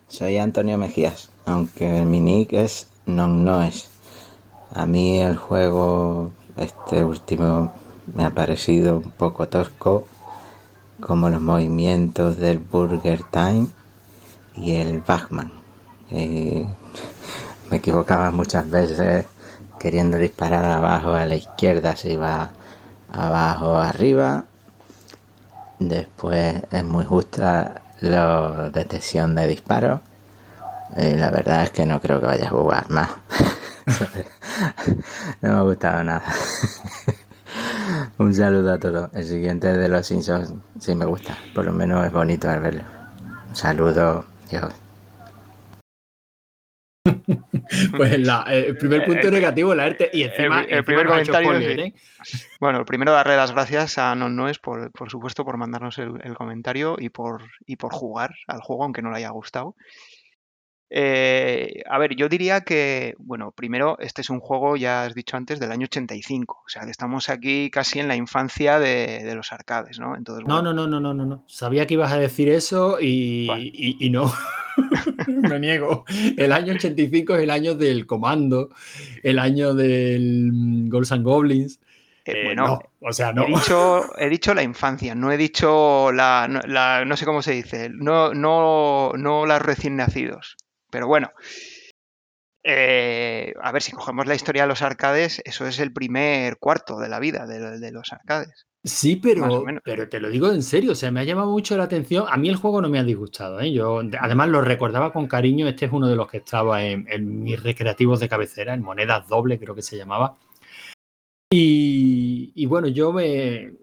soy 0.07 0.37
Antonio 0.37 0.77
Mejías, 0.77 1.31
aunque 1.45 2.03
mi 2.05 2.19
nick 2.19 2.53
es 2.53 2.89
non 3.05 3.43
no 3.43 3.61
es. 3.61 3.89
A 4.73 4.85
mí 4.85 5.19
el 5.19 5.35
juego 5.35 6.31
este 6.55 7.03
último 7.03 7.73
me 8.13 8.25
ha 8.25 8.31
parecido 8.31 8.97
un 8.97 9.11
poco 9.11 9.47
tosco, 9.47 10.07
como 10.99 11.29
los 11.29 11.41
movimientos 11.41 12.37
del 12.37 12.59
Burger 12.59 13.23
Time 13.31 13.67
y 14.55 14.75
el 14.75 15.01
Bachman. 15.01 15.51
Eh, 16.11 16.67
me 17.71 17.77
equivocaba 17.77 18.31
muchas 18.31 18.69
veces 18.69 19.25
queriendo 19.79 20.17
disparar 20.17 20.65
abajo 20.65 21.13
a 21.13 21.25
la 21.25 21.35
izquierda, 21.35 21.95
se 21.95 22.13
iba 22.13 22.49
abajo 23.11 23.77
arriba. 23.77 24.45
Después 25.79 26.61
es 26.71 26.83
muy 26.83 27.05
justa 27.05 27.81
la 28.01 28.69
detección 28.73 29.35
de 29.35 29.47
disparos. 29.47 30.01
Eh, 30.97 31.15
la 31.17 31.29
verdad 31.29 31.63
es 31.63 31.71
que 31.71 31.85
no 31.85 32.01
creo 32.01 32.19
que 32.19 32.25
vaya 32.25 32.47
a 32.47 32.49
jugar 32.49 32.89
más. 32.89 33.09
no 35.41 35.53
me 35.53 35.59
ha 35.59 35.61
gustado 35.61 36.03
nada. 36.03 36.23
Un 38.19 38.33
saludo 38.33 38.73
a 38.73 38.77
todos. 38.77 39.09
El 39.13 39.23
siguiente 39.23 39.67
de 39.67 39.87
los 39.87 40.05
Simpsons 40.05 40.53
sí 40.77 40.93
me 40.93 41.05
gusta. 41.05 41.37
Por 41.55 41.63
lo 41.63 41.71
menos 41.71 42.05
es 42.05 42.11
bonito 42.11 42.49
verlo. 42.49 42.83
Un 43.47 43.55
saludo. 43.55 44.25
Dios. 44.51 44.73
pues 47.95 48.11
el 48.11 48.77
primer 48.77 49.05
punto 49.05 49.31
negativo, 49.31 49.73
la 49.73 49.85
arte 49.85 50.09
y 50.11 50.23
encima 50.23 50.63
el, 50.63 50.83
primer 50.83 51.07
comentario. 51.07 51.57
¿eh? 51.59 51.93
Bueno, 52.59 52.83
primero 52.83 53.13
darle 53.13 53.37
las 53.37 53.53
gracias 53.53 53.97
a 53.97 54.13
Non 54.15 54.35
Noes 54.35 54.59
por, 54.59 54.91
por 54.91 55.09
supuesto 55.09 55.45
por 55.45 55.55
mandarnos 55.55 55.97
el, 55.97 56.19
el, 56.21 56.35
comentario 56.35 56.97
y 56.99 57.07
por, 57.07 57.43
y 57.65 57.77
por 57.77 57.93
jugar 57.93 58.35
al 58.47 58.59
juego, 58.59 58.83
aunque 58.83 59.01
no 59.01 59.11
le 59.11 59.19
haya 59.19 59.29
gustado. 59.29 59.77
Eh, 60.91 61.83
a 61.87 61.99
ver, 61.99 62.15
yo 62.15 62.29
diría 62.29 62.61
que, 62.61 63.15
bueno, 63.19 63.51
primero, 63.51 63.97
este 63.99 64.21
es 64.21 64.29
un 64.29 64.39
juego, 64.39 64.75
ya 64.75 65.03
has 65.03 65.13
dicho 65.13 65.37
antes, 65.37 65.59
del 65.59 65.71
año 65.71 65.85
85. 65.85 66.63
O 66.65 66.69
sea, 66.69 66.83
que 66.83 66.91
estamos 66.91 67.29
aquí 67.29 67.69
casi 67.69 67.99
en 67.99 68.07
la 68.07 68.15
infancia 68.15 68.79
de, 68.79 69.33
los 69.35 69.53
arcades, 69.53 69.99
¿no? 69.99 70.15
Entonces, 70.15 70.47
no, 70.47 70.61
no, 70.61 70.73
no, 70.73 70.87
no, 70.87 70.99
no, 70.99 71.13
no, 71.13 71.25
no. 71.25 71.43
Sabía 71.47 71.85
que 71.85 71.93
ibas 71.93 72.11
a 72.11 72.17
decir 72.17 72.49
eso 72.49 72.97
y, 72.99 73.47
no. 74.11 74.33
Me 75.27 75.59
niego. 75.59 76.05
El 76.37 76.51
año 76.51 76.73
85 76.73 77.35
es 77.35 77.43
el 77.43 77.51
año 77.51 77.75
del 77.75 78.07
comando, 78.07 78.69
el 79.21 79.37
año 79.37 79.73
del 79.75 80.51
Ghosts 80.87 81.11
and 81.11 81.23
Goblins. 81.23 81.79
Eh, 82.25 82.33
eh, 82.33 82.45
bueno, 82.45 82.79
o 83.01 83.13
sea, 83.13 83.31
no. 83.33 83.43
He 83.43 83.47
dicho, 83.47 84.17
he 84.17 84.29
dicho, 84.29 84.53
la 84.53 84.63
infancia, 84.63 85.13
no 85.15 85.31
he 85.31 85.37
dicho 85.37 86.11
la, 86.11 86.47
la, 86.67 87.05
no 87.05 87.17
sé 87.17 87.25
cómo 87.25 87.41
se 87.41 87.51
dice, 87.51 87.89
no, 87.89 88.33
no, 88.33 89.13
no 89.15 89.45
las 89.45 89.61
recién 89.61 89.95
nacidos. 89.95 90.57
Pero 90.89 91.07
bueno, 91.07 91.31
eh, 92.63 93.53
a 93.61 93.71
ver, 93.71 93.81
si 93.81 93.91
cogemos 93.91 94.27
la 94.27 94.35
historia 94.35 94.63
de 94.63 94.67
los 94.67 94.81
arcades, 94.81 95.41
eso 95.45 95.65
es 95.65 95.79
el 95.79 95.93
primer 95.93 96.57
cuarto 96.57 96.99
de 96.99 97.09
la 97.09 97.19
vida 97.19 97.47
de, 97.47 97.91
los 97.91 98.11
arcades. 98.11 98.67
Sí, 98.83 99.15
pero, 99.17 99.63
pero 99.83 100.07
te 100.07 100.19
lo 100.19 100.29
digo 100.29 100.51
en 100.51 100.63
serio, 100.63 100.93
o 100.93 100.95
sea, 100.95 101.11
me 101.11 101.19
ha 101.19 101.23
llamado 101.25 101.51
mucho 101.51 101.75
la 101.77 101.83
atención. 101.83 102.25
A 102.29 102.37
mí 102.37 102.49
el 102.49 102.55
juego 102.55 102.81
no 102.81 102.89
me 102.89 102.99
ha 102.99 103.03
disgustado, 103.03 103.59
¿eh? 103.59 103.71
Yo 103.71 104.01
además 104.19 104.49
lo 104.49 104.61
recordaba 104.61 105.11
con 105.11 105.27
cariño. 105.27 105.67
Este 105.67 105.85
es 105.85 105.91
uno 105.91 106.07
de 106.07 106.15
los 106.15 106.29
que 106.29 106.37
estaba 106.37 106.83
en, 106.83 107.05
en 107.09 107.43
mis 107.43 107.61
recreativos 107.61 108.19
de 108.19 108.29
cabecera, 108.29 108.73
en 108.73 108.81
monedas 108.81 109.27
doble, 109.27 109.59
creo 109.59 109.75
que 109.75 109.81
se 109.81 109.97
llamaba. 109.97 110.37
Y, 111.51 112.51
y 112.55 112.65
bueno, 112.67 112.87
yo 112.87 113.11
me, 113.11 113.73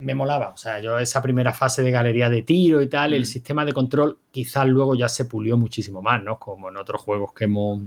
me 0.00 0.14
molaba. 0.14 0.50
O 0.50 0.56
sea, 0.56 0.80
yo 0.80 0.98
esa 0.98 1.20
primera 1.22 1.52
fase 1.52 1.82
de 1.82 1.90
galería 1.90 2.30
de 2.30 2.42
tiro 2.42 2.80
y 2.80 2.88
tal, 2.88 3.14
el 3.14 3.22
mm. 3.22 3.26
sistema 3.26 3.64
de 3.64 3.72
control 3.72 4.18
quizás 4.30 4.66
luego 4.66 4.94
ya 4.94 5.08
se 5.08 5.24
pulió 5.24 5.56
muchísimo 5.56 6.02
más, 6.02 6.22
¿no? 6.22 6.38
Como 6.38 6.68
en 6.68 6.76
otros 6.76 7.02
juegos 7.02 7.32
que 7.32 7.44
hemos, 7.44 7.80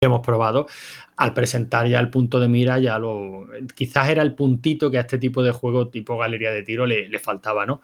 hemos 0.00 0.20
probado. 0.20 0.66
Al 1.16 1.34
presentar 1.34 1.86
ya 1.88 2.00
el 2.00 2.10
punto 2.10 2.40
de 2.40 2.48
mira, 2.48 2.78
ya 2.78 2.98
lo. 2.98 3.46
Quizás 3.74 4.08
era 4.08 4.22
el 4.22 4.34
puntito 4.34 4.90
que 4.90 4.98
a 4.98 5.02
este 5.02 5.18
tipo 5.18 5.42
de 5.42 5.52
juego, 5.52 5.88
tipo 5.88 6.16
galería 6.16 6.50
de 6.52 6.62
tiro, 6.62 6.86
le, 6.86 7.18
faltaba, 7.18 7.66
¿no? 7.66 7.82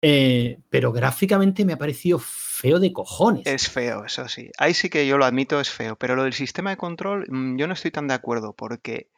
Eh, 0.00 0.58
pero 0.70 0.92
gráficamente 0.92 1.64
me 1.64 1.74
ha 1.74 1.78
parecido 1.78 2.18
feo 2.18 2.78
de 2.78 2.92
cojones. 2.92 3.46
Es 3.46 3.68
feo, 3.68 4.04
eso 4.06 4.28
sí. 4.28 4.50
Ahí 4.56 4.72
sí 4.72 4.88
que 4.88 5.06
yo 5.06 5.18
lo 5.18 5.26
admito, 5.26 5.60
es 5.60 5.68
feo. 5.68 5.96
Pero 5.96 6.16
lo 6.16 6.24
del 6.24 6.32
sistema 6.32 6.70
de 6.70 6.76
control, 6.78 7.26
mm, 7.28 7.58
yo 7.58 7.66
no 7.66 7.74
estoy 7.74 7.90
tan 7.90 8.08
de 8.08 8.14
acuerdo, 8.14 8.54
porque 8.54 9.08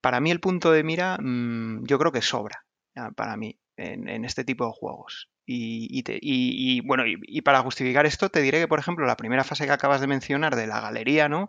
para 0.00 0.20
mí 0.20 0.30
el 0.30 0.40
punto 0.40 0.70
de 0.72 0.84
mira 0.84 1.18
mm, 1.20 1.84
yo 1.84 1.98
creo 1.98 2.12
que 2.12 2.22
sobra 2.22 2.64
para 3.14 3.36
mí 3.36 3.58
en, 3.76 4.24
este 4.24 4.44
tipo 4.44 4.66
de 4.66 4.72
juegos. 4.72 5.30
Y, 5.46 6.82
bueno, 6.82 7.04
y, 7.06 7.40
para 7.42 7.62
justificar 7.62 8.04
esto 8.04 8.28
te 8.28 8.42
diré 8.42 8.60
que, 8.60 8.68
por 8.68 8.80
ejemplo, 8.80 9.06
la 9.06 9.16
primera 9.16 9.44
fase 9.44 9.66
que 9.66 9.72
acabas 9.72 10.00
de 10.00 10.06
mencionar 10.06 10.56
de 10.56 10.66
la 10.66 10.80
galería, 10.80 11.28
¿no? 11.28 11.48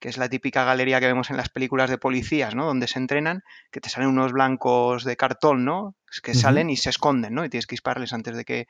que 0.00 0.08
es 0.08 0.18
la 0.18 0.28
típica 0.28 0.64
galería 0.64 1.00
que 1.00 1.06
vemos 1.06 1.30
en 1.30 1.38
las 1.38 1.48
películas 1.48 1.88
de 1.88 1.96
policías, 1.96 2.54
¿no? 2.54 2.66
Donde 2.66 2.88
se 2.88 2.98
entrenan, 2.98 3.42
que 3.70 3.80
te 3.80 3.88
salen 3.88 4.10
unos 4.10 4.32
blancos 4.32 5.04
de 5.04 5.16
cartón, 5.16 5.64
¿no? 5.64 5.94
Que 6.22 6.34
salen 6.34 6.68
y 6.68 6.76
se 6.76 6.90
esconden, 6.90 7.32
¿no? 7.32 7.42
Y 7.44 7.48
tienes 7.48 7.66
que 7.66 7.74
dispararles 7.74 8.12
antes 8.12 8.36
de 8.36 8.44
que, 8.44 8.66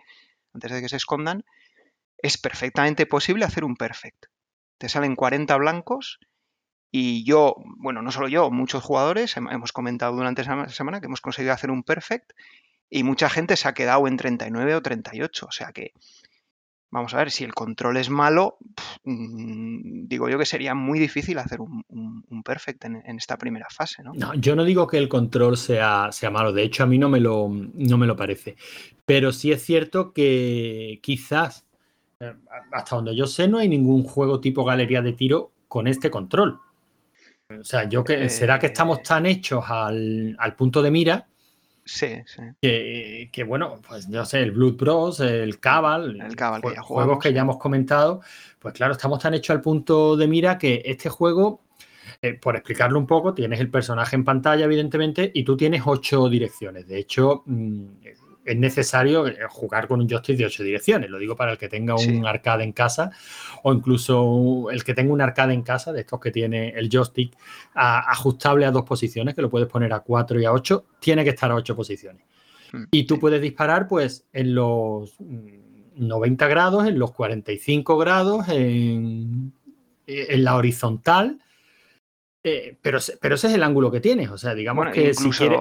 antes 0.52 0.70
de 0.70 0.80
que 0.80 0.88
se 0.88 0.96
escondan. 0.96 1.44
Es 2.18 2.38
perfectamente 2.38 3.06
posible 3.06 3.44
hacer 3.44 3.64
un 3.64 3.74
perfect. 3.74 4.26
Te 4.78 4.88
salen 4.88 5.16
40 5.16 5.56
blancos 5.56 6.20
Y 6.96 7.24
yo, 7.24 7.56
bueno, 7.78 8.02
no 8.02 8.12
solo 8.12 8.28
yo, 8.28 8.52
muchos 8.52 8.84
jugadores 8.84 9.36
hemos 9.36 9.72
comentado 9.72 10.14
durante 10.14 10.42
esa 10.42 10.68
semana 10.68 11.00
que 11.00 11.06
hemos 11.06 11.20
conseguido 11.20 11.52
hacer 11.52 11.72
un 11.72 11.82
perfect 11.82 12.30
y 12.88 13.02
mucha 13.02 13.28
gente 13.28 13.56
se 13.56 13.66
ha 13.66 13.74
quedado 13.74 14.06
en 14.06 14.16
39 14.16 14.76
o 14.76 14.80
38. 14.80 15.46
O 15.46 15.50
sea 15.50 15.72
que, 15.72 15.90
vamos 16.92 17.12
a 17.12 17.16
ver, 17.16 17.32
si 17.32 17.42
el 17.42 17.52
control 17.52 17.96
es 17.96 18.10
malo, 18.10 18.58
mm, 19.02 20.06
digo 20.06 20.28
yo 20.28 20.38
que 20.38 20.46
sería 20.46 20.76
muy 20.76 21.00
difícil 21.00 21.38
hacer 21.38 21.58
un, 21.60 22.42
perfect 22.44 22.84
en, 22.84 23.02
esta 23.18 23.38
primera 23.38 23.66
fase. 23.70 24.04
¿no? 24.04 24.12
¿no? 24.14 24.32
yo 24.34 24.54
no 24.54 24.62
digo 24.62 24.86
que 24.86 24.98
el 24.98 25.08
control 25.08 25.56
sea, 25.56 26.12
sea 26.12 26.30
malo, 26.30 26.52
de 26.52 26.62
hecho 26.62 26.84
a 26.84 26.86
mí 26.86 26.96
no 26.96 27.08
me, 27.08 27.18
lo, 27.18 27.48
no 27.48 27.98
me 27.98 28.06
lo 28.06 28.14
parece. 28.14 28.54
Pero 29.04 29.32
sí 29.32 29.50
es 29.50 29.64
cierto 29.64 30.12
que 30.12 31.00
quizás, 31.02 31.66
eh, 32.20 32.34
hasta 32.70 32.94
donde 32.94 33.16
yo 33.16 33.26
sé, 33.26 33.48
no 33.48 33.58
hay 33.58 33.68
ningún 33.68 34.04
juego 34.04 34.40
tipo 34.40 34.64
galería 34.64 35.02
de 35.02 35.12
tiro 35.12 35.50
con 35.66 35.88
este 35.88 36.08
control. 36.08 36.60
O 37.50 37.64
sea, 37.64 37.88
yo 37.88 38.02
que 38.02 38.28
será 38.30 38.58
que 38.58 38.66
estamos 38.66 38.98
eh. 38.98 39.02
tan 39.06 39.26
hechos 39.26 39.64
al, 39.68 40.36
punto 40.56 40.82
de 40.82 40.90
mira. 40.90 41.26
Sí, 41.84 42.22
sí. 42.24 42.42
Que, 42.60 43.44
bueno, 43.46 43.80
pues 43.86 44.08
yo 44.08 44.24
sé, 44.24 44.40
el 44.40 44.52
Blood 44.52 44.76
Bros, 44.76 45.20
el 45.20 45.60
Cabal, 45.60 46.20
el 46.20 46.34
Cabal 46.34 46.62
juegos 46.80 47.18
que 47.18 47.32
ya 47.32 47.42
hemos 47.42 47.58
comentado, 47.58 48.22
pues 48.58 48.72
claro, 48.72 48.92
estamos 48.92 49.18
tan 49.18 49.34
hechos 49.34 49.54
al 49.54 49.60
punto 49.60 50.16
de 50.16 50.26
mira 50.26 50.56
que 50.56 50.80
este 50.86 51.10
juego, 51.10 51.60
eh, 52.22 52.32
por 52.32 52.56
explicarlo 52.56 52.98
un 52.98 53.06
poco, 53.06 53.34
tienes 53.34 53.60
el 53.60 53.70
personaje 53.70 54.16
en 54.16 54.24
pantalla, 54.24 54.64
evidentemente, 54.64 55.30
y 55.34 55.44
tú 55.44 55.58
tienes 55.58 55.82
ocho 55.84 56.30
direcciones. 56.30 56.86
De 56.88 56.98
hecho, 56.98 57.42
mm, 57.44 57.86
es 58.44 58.56
necesario 58.56 59.26
eh, 59.26 59.38
jugar 59.48 59.88
con 59.88 60.00
un 60.00 60.08
joystick 60.08 60.36
de 60.36 60.46
ocho 60.46 60.62
direcciones. 60.62 61.10
Lo 61.10 61.18
digo 61.18 61.36
para 61.36 61.52
el 61.52 61.58
que 61.58 61.68
tenga 61.68 61.94
un 61.94 62.26
arcade 62.26 62.64
en 62.64 62.72
casa 62.72 63.10
o 63.62 63.72
incluso 63.72 64.70
el 64.70 64.84
que 64.84 64.94
tenga 64.94 65.12
un 65.12 65.20
arcade 65.20 65.54
en 65.54 65.62
casa, 65.62 65.92
de 65.92 66.00
estos 66.00 66.20
que 66.20 66.30
tiene 66.30 66.70
el 66.70 66.88
joystick 66.88 67.36
ajustable 67.74 68.66
a 68.66 68.70
dos 68.70 68.84
posiciones, 68.84 69.34
que 69.34 69.42
lo 69.42 69.50
puedes 69.50 69.68
poner 69.68 69.92
a 69.92 70.00
cuatro 70.00 70.38
y 70.40 70.44
a 70.44 70.52
ocho, 70.52 70.86
tiene 71.00 71.24
que 71.24 71.30
estar 71.30 71.50
a 71.50 71.54
ocho 71.54 71.74
posiciones. 71.74 72.24
Mm, 72.72 72.84
y 72.90 73.04
tú 73.04 73.18
puedes 73.18 73.40
disparar 73.40 73.88
pues 73.88 74.26
en 74.32 74.54
los 74.54 75.16
90 75.18 76.48
grados, 76.48 76.86
en 76.86 76.98
los 76.98 77.12
45 77.12 77.96
grados, 77.96 78.48
en, 78.48 79.52
en 80.06 80.44
la 80.44 80.56
horizontal. 80.56 81.38
Eh, 82.46 82.76
pero, 82.82 82.98
pero 83.22 83.36
ese 83.36 83.46
es 83.46 83.54
el 83.54 83.62
ángulo 83.62 83.90
que 83.90 84.00
tienes. 84.00 84.28
O 84.30 84.36
sea, 84.36 84.54
digamos 84.54 84.90
que 84.90 85.14
si 85.14 85.30
quieres 85.30 85.60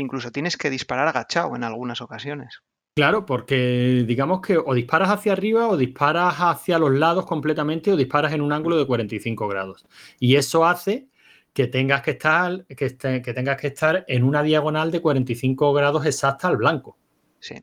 incluso 0.00 0.30
tienes 0.30 0.56
que 0.56 0.70
disparar 0.70 1.08
agachado 1.08 1.54
en 1.56 1.64
algunas 1.64 2.00
ocasiones. 2.00 2.62
Claro, 2.94 3.24
porque 3.24 4.04
digamos 4.06 4.40
que 4.40 4.58
o 4.58 4.74
disparas 4.74 5.10
hacia 5.10 5.32
arriba 5.32 5.68
o 5.68 5.76
disparas 5.76 6.34
hacia 6.38 6.78
los 6.78 6.92
lados 6.92 7.24
completamente 7.24 7.92
o 7.92 7.96
disparas 7.96 8.32
en 8.32 8.40
un 8.40 8.52
ángulo 8.52 8.76
de 8.76 8.86
45 8.86 9.48
grados. 9.48 9.86
Y 10.18 10.36
eso 10.36 10.66
hace 10.66 11.08
que 11.52 11.66
tengas 11.66 12.02
que 12.02 12.12
estar, 12.12 12.66
que, 12.66 12.96
que 12.96 13.34
tengas 13.34 13.60
que 13.60 13.68
estar 13.68 14.04
en 14.08 14.24
una 14.24 14.42
diagonal 14.42 14.90
de 14.90 15.00
45 15.00 15.72
grados 15.72 16.04
exacta 16.04 16.48
al 16.48 16.56
blanco. 16.56 16.98
Sí. 17.38 17.56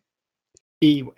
Y 0.80 1.02
eh, 1.02 1.14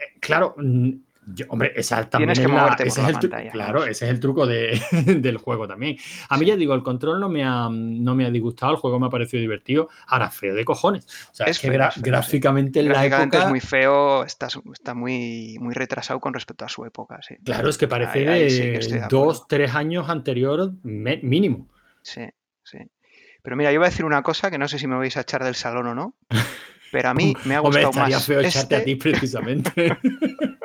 hombre, 1.50 1.74
exactamente. 1.76 2.34
Tienes 2.34 3.20
que 3.20 3.28
el 3.28 3.52
Claro, 3.52 3.84
ese 3.84 4.06
es 4.06 4.12
el 4.12 4.20
truco 4.20 4.48
del 4.48 5.38
juego 5.38 5.68
también. 5.68 5.98
A 6.30 6.38
mí 6.38 6.46
ya 6.46 6.56
digo, 6.56 6.74
el 6.74 6.84
control 6.84 7.20
no 7.20 7.30
me, 7.30 7.44
ha, 7.44 7.70
no 7.70 8.16
me 8.16 8.26
ha 8.26 8.30
disgustado, 8.30 8.74
el 8.74 8.78
juego 8.78 9.00
me 9.00 9.08
ha 9.08 9.10
parecido 9.10 9.42
divertido. 9.42 9.90
Ahora, 10.08 10.30
feo 10.32 10.56
de 10.56 10.66
cojones. 10.66 11.06
O 11.32 11.36
sea, 11.36 11.48
es, 11.48 11.60
que 11.60 11.70
gráficamente 11.70 12.80
en 12.80 12.90
la 12.90 13.06
época. 13.06 13.44
es 13.44 13.50
muy 13.50 13.60
feo, 13.60 14.24
está, 14.24 14.48
está 14.74 14.94
muy, 14.94 15.58
muy 15.60 15.74
retrasado 15.74 16.20
con 16.20 16.34
respecto 16.34 16.66
a 16.66 16.70
su 16.70 16.86
época. 16.86 17.20
Sí. 17.22 17.36
Claro, 17.44 17.70
es 17.70 17.78
que 17.78 17.88
parece 17.88 18.20
de 18.26 19.06
dos, 19.10 19.48
tres 19.48 19.76
años 19.76 20.10
anterior 20.10 20.74
mínimo. 20.84 21.68
Sí, 22.02 22.22
sí. 22.64 22.80
Pero 23.42 23.56
mira, 23.56 23.72
yo 23.72 23.80
voy 23.80 23.88
a 23.88 23.90
decir 23.90 24.06
una 24.06 24.22
cosa 24.22 24.52
que 24.52 24.58
no 24.58 24.68
sé 24.68 24.80
si 24.80 24.88
me 24.88 24.96
vais 24.96 25.16
a 25.18 25.22
echar 25.22 25.44
del 25.44 25.56
salón 25.56 25.88
o 25.88 25.96
no. 25.96 26.16
Pero 26.92 27.10
a 27.10 27.14
mí 27.14 27.36
me 27.46 27.56
ha 27.56 27.60
gustado 27.60 27.90
Hombre, 27.90 28.14
más. 28.14 28.26
feo 28.26 28.42
echarte 28.42 28.76
a 28.76 28.84
ti 28.84 28.92
este 28.94 29.10
precisamente. 29.10 29.98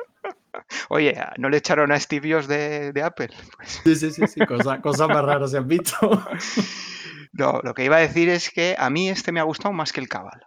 Oye, 0.88 1.20
¿no 1.38 1.49
le 1.49 1.58
echaron 1.58 1.92
a 1.92 2.00
Steve 2.00 2.32
Jobs 2.32 2.49
de, 2.49 3.02
Apple? 3.02 3.28
Pues 3.56 3.80
sí, 3.82 3.96
sí, 3.96 4.11
sí, 4.11 4.26
sí. 4.26 4.40
cosas 4.46 5.08
más 5.08 5.25
raras 5.25 5.50
se 5.50 5.58
han 5.58 5.68
visto. 5.68 5.96
no, 7.32 7.61
lo 7.62 7.75
que 7.75 7.84
iba 7.84 7.96
a 7.96 8.00
decir 8.00 8.28
es 8.28 8.50
que 8.50 8.76
a 8.78 8.90
mí 8.90 9.08
este 9.08 9.32
me 9.32 9.40
ha 9.40 9.44
gustado 9.44 9.73
más 9.73 9.92
que 9.92 10.00
el 10.00 10.08
Cabal. 10.08 10.46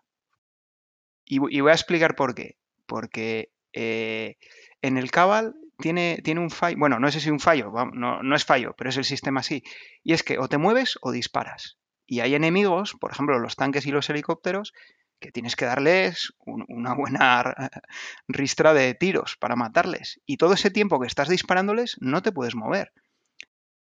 Y, 1.25 1.39
voy 1.39 1.71
a 1.71 1.73
explicar 1.73 2.15
por 2.15 2.35
qué. 2.35 2.57
Porque 2.85 3.51
eh, 3.73 4.37
en 4.81 4.97
el 4.97 5.11
Cabal 5.11 5.55
tiene, 5.77 6.21
tiene, 6.23 6.39
un 6.39 6.49
fallo, 6.49 6.77
bueno, 6.79 6.99
no 6.99 7.11
sé 7.11 7.19
si 7.19 7.29
un 7.29 7.39
fallo, 7.39 7.71
no, 7.93 8.23
no 8.23 8.35
es 8.35 8.45
fallo, 8.45 8.73
pero 8.77 8.89
es 8.89 8.97
el 8.97 9.03
sistema 9.03 9.41
así. 9.41 9.63
Y 10.03 10.13
es 10.13 10.23
que 10.23 10.39
o 10.39 10.47
te 10.47 10.57
mueves 10.57 10.97
o 11.01 11.11
disparas. 11.11 11.77
Y 12.05 12.21
hay 12.21 12.35
enemigos, 12.35 12.95
por 12.99 13.11
ejemplo, 13.11 13.37
los 13.37 13.57
tanques 13.57 13.85
y 13.85 13.91
los 13.91 14.09
helicópteros, 14.09 14.73
que 15.19 15.31
tienes 15.31 15.55
que 15.55 15.65
darles 15.65 16.33
una 16.45 16.93
buena 16.93 17.43
ristra 18.27 18.73
de 18.73 18.93
tiros 18.93 19.35
para 19.37 19.55
matarles. 19.55 20.21
Y 20.25 20.37
todo 20.37 20.53
ese 20.53 20.71
tiempo 20.71 20.99
que 20.99 21.07
estás 21.07 21.29
disparándoles 21.29 21.97
no 21.99 22.21
te 22.21 22.31
puedes 22.31 22.55
mover. 22.55 22.93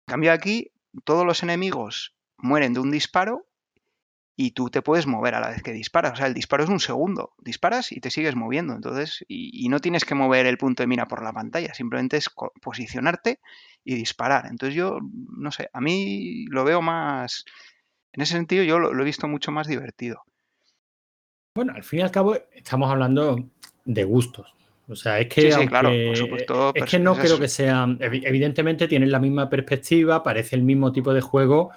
En 0.07 0.13
cambio 0.13 0.31
aquí, 0.31 0.71
todos 1.03 1.25
los 1.25 1.43
enemigos 1.43 2.15
mueren 2.37 2.73
de 2.73 2.79
un 2.79 2.91
disparo 2.91 3.45
y 4.35 4.51
tú 4.51 4.69
te 4.69 4.81
puedes 4.81 5.05
mover 5.05 5.35
a 5.35 5.41
la 5.41 5.49
vez 5.49 5.61
que 5.61 5.73
disparas. 5.73 6.13
O 6.13 6.15
sea, 6.15 6.27
el 6.27 6.33
disparo 6.33 6.63
es 6.63 6.69
un 6.69 6.79
segundo. 6.79 7.33
Disparas 7.39 7.91
y 7.91 7.99
te 7.99 8.09
sigues 8.09 8.35
moviendo. 8.35 8.73
Entonces, 8.73 9.23
y, 9.27 9.67
no 9.67 9.79
tienes 9.79 10.05
que 10.05 10.15
mover 10.15 10.45
el 10.45 10.57
punto 10.57 10.81
de 10.81 10.87
mira 10.87 11.07
por 11.07 11.21
la 11.23 11.33
pantalla. 11.33 11.73
Simplemente 11.73 12.17
es 12.17 12.29
posicionarte 12.61 13.41
y 13.83 13.95
disparar. 13.95 14.45
Entonces 14.45 14.75
yo, 14.75 14.99
no 15.01 15.51
sé, 15.51 15.69
a 15.73 15.81
mí 15.81 16.45
lo 16.49 16.63
veo 16.63 16.81
más... 16.81 17.43
En 18.13 18.21
ese 18.21 18.33
sentido 18.33 18.63
yo 18.63 18.79
lo 18.79 19.01
he 19.01 19.05
visto 19.05 19.27
mucho 19.27 19.51
más 19.51 19.67
divertido. 19.67 20.23
Bueno, 21.59 21.73
al 21.75 21.83
fin 21.83 21.99
y 21.99 22.01
al 22.03 22.11
cabo 22.11 22.37
estamos 22.55 22.89
hablando 22.89 23.37
de 23.83 24.03
gustos. 24.05 24.55
O 24.87 24.95
sea, 24.95 25.19
es 25.19 25.27
que, 25.27 25.49
es 25.49 26.85
que 26.85 26.99
no 26.99 27.15
creo 27.17 27.37
que 27.37 27.49
sean, 27.49 27.97
evidentemente 27.99 28.87
tienen 28.87 29.11
la 29.11 29.19
misma 29.19 29.49
perspectiva, 29.49 30.23
parece 30.23 30.55
el 30.55 30.61
mismo 30.61 30.93
tipo 30.93 31.13
de 31.13 31.19
juego, 31.19 31.71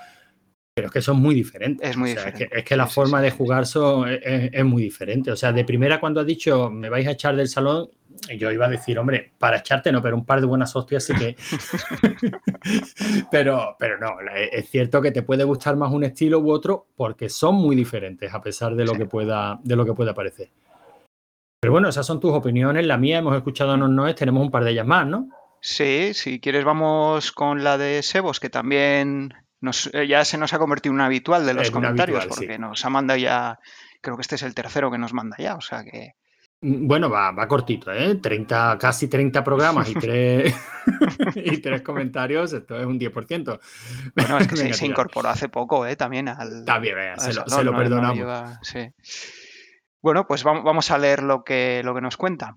pero 0.74 0.86
es 0.86 0.92
que 0.92 1.02
son 1.02 1.20
muy 1.20 1.34
diferentes. 1.34 1.90
Es 1.90 1.96
muy 1.96 2.10
diferente. 2.10 2.48
Es 2.50 2.64
que, 2.64 2.76
la 2.76 2.86
forma 2.86 3.20
de 3.20 3.30
jugar 3.30 3.66
son, 3.66 4.08
es, 4.08 4.64
muy 4.64 4.82
diferente. 4.82 5.30
O 5.30 5.36
sea, 5.36 5.52
de 5.52 5.64
primera 5.64 6.00
cuando 6.00 6.20
has 6.20 6.26
dicho 6.26 6.70
me 6.70 6.88
vais 6.88 7.06
a 7.06 7.10
echar 7.10 7.36
del 7.36 7.48
salón, 7.48 7.90
yo 8.38 8.50
iba 8.50 8.66
a 8.66 8.70
decir, 8.70 8.98
hombre, 8.98 9.32
para 9.38 9.58
echarte 9.58 9.92
no, 9.92 10.00
pero 10.00 10.16
un 10.16 10.24
par 10.24 10.40
de 10.40 10.46
buenas 10.46 10.74
hostias 10.74 11.04
sí 11.04 11.12
que. 11.14 11.36
pero, 13.30 13.76
pero 13.78 13.98
no, 13.98 14.16
es 14.50 14.70
cierto 14.70 15.02
que 15.02 15.10
te 15.10 15.22
puede 15.22 15.44
gustar 15.44 15.76
más 15.76 15.92
un 15.92 16.04
estilo 16.04 16.38
u 16.38 16.50
otro 16.50 16.86
porque 16.96 17.28
son 17.28 17.56
muy 17.56 17.76
diferentes 17.76 18.32
a 18.32 18.40
pesar 18.40 18.74
de 18.74 18.86
lo 18.86 18.94
que 18.94 19.06
pueda, 19.06 19.60
de 19.62 19.76
lo 19.76 19.84
que 19.84 19.92
pueda 19.92 20.14
parecer. 20.14 20.50
Pero 21.60 21.72
bueno, 21.72 21.88
esas 21.88 22.06
son 22.06 22.18
tus 22.18 22.32
opiniones. 22.32 22.86
La 22.86 22.96
mía, 22.96 23.18
hemos 23.18 23.36
escuchado 23.36 23.72
a 23.72 23.76
Noes, 23.76 24.16
tenemos 24.16 24.42
un 24.42 24.50
par 24.50 24.64
de 24.64 24.72
ellas 24.72 24.86
más, 24.86 25.06
¿no? 25.06 25.28
Sí, 25.60 26.12
si 26.12 26.40
quieres 26.40 26.64
vamos 26.64 27.30
con 27.30 27.62
la 27.62 27.78
de 27.78 28.02
Sebos, 28.02 28.40
que 28.40 28.50
también 28.50 29.32
eh, 29.92 30.06
ya 30.06 30.24
se 30.24 30.38
nos 30.38 30.52
ha 30.52 30.58
convertido 30.58 30.92
en 30.92 30.96
un 30.96 31.00
habitual 31.02 31.46
de 31.46 31.54
los 31.54 31.70
comentarios, 31.70 32.26
porque 32.26 32.58
nos 32.58 32.84
ha 32.84 32.90
mandado 32.90 33.18
ya, 33.18 33.58
creo 34.00 34.16
que 34.16 34.22
este 34.22 34.34
es 34.34 34.42
el 34.42 34.54
tercero 34.54 34.90
que 34.90 34.98
nos 34.98 35.12
manda 35.12 35.36
ya, 35.38 35.54
o 35.54 35.60
sea 35.60 35.84
que... 35.84 36.14
Mm, 36.60 36.86
bueno, 36.86 37.08
va, 37.08 37.30
va 37.32 37.48
cortito, 37.48 37.92
¿eh? 37.92 38.16
30, 38.16 38.76
casi 38.78 39.08
30 39.08 39.44
programas 39.44 39.88
y 39.88 39.94
tres, 39.94 40.54
y 41.36 41.58
tres 41.58 41.82
comentarios, 41.82 42.52
esto 42.52 42.78
es 42.78 42.86
un 42.86 42.98
10%. 42.98 43.60
Bueno, 44.16 44.38
es 44.38 44.48
que 44.48 44.74
se, 44.74 44.86
incorporó 44.86 45.28
hace 45.28 45.48
poco, 45.48 45.86
¿eh? 45.86 45.96
También 45.96 46.28
al... 46.28 46.64
También, 46.64 46.96
se, 47.18 47.32
lo, 47.64 47.76
perdonamos. 47.76 48.60
Bueno, 50.02 50.26
pues 50.26 50.42
vamos 50.42 50.90
a 50.90 50.98
leer 50.98 51.22
lo 51.22 51.44
que, 51.44 51.82
lo 51.84 51.94
que 51.94 52.00
nos 52.00 52.16
cuenta. 52.16 52.56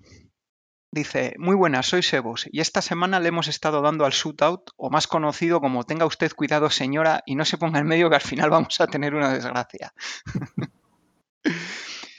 Dice, 0.92 1.34
muy 1.38 1.56
buenas, 1.56 1.86
soy 1.86 2.02
Sebos 2.02 2.48
y 2.50 2.60
esta 2.60 2.80
semana 2.80 3.20
le 3.20 3.28
hemos 3.28 3.48
estado 3.48 3.82
dando 3.82 4.04
al 4.04 4.12
shootout, 4.12 4.70
o 4.76 4.88
más 4.88 5.06
conocido 5.06 5.60
como 5.60 5.84
tenga 5.84 6.06
usted 6.06 6.32
cuidado 6.32 6.70
señora 6.70 7.22
y 7.26 7.34
no 7.34 7.44
se 7.44 7.58
ponga 7.58 7.80
en 7.80 7.86
medio 7.86 8.08
que 8.08 8.16
al 8.16 8.22
final 8.22 8.50
vamos 8.50 8.80
a 8.80 8.86
tener 8.86 9.14
una 9.14 9.32
desgracia. 9.32 9.92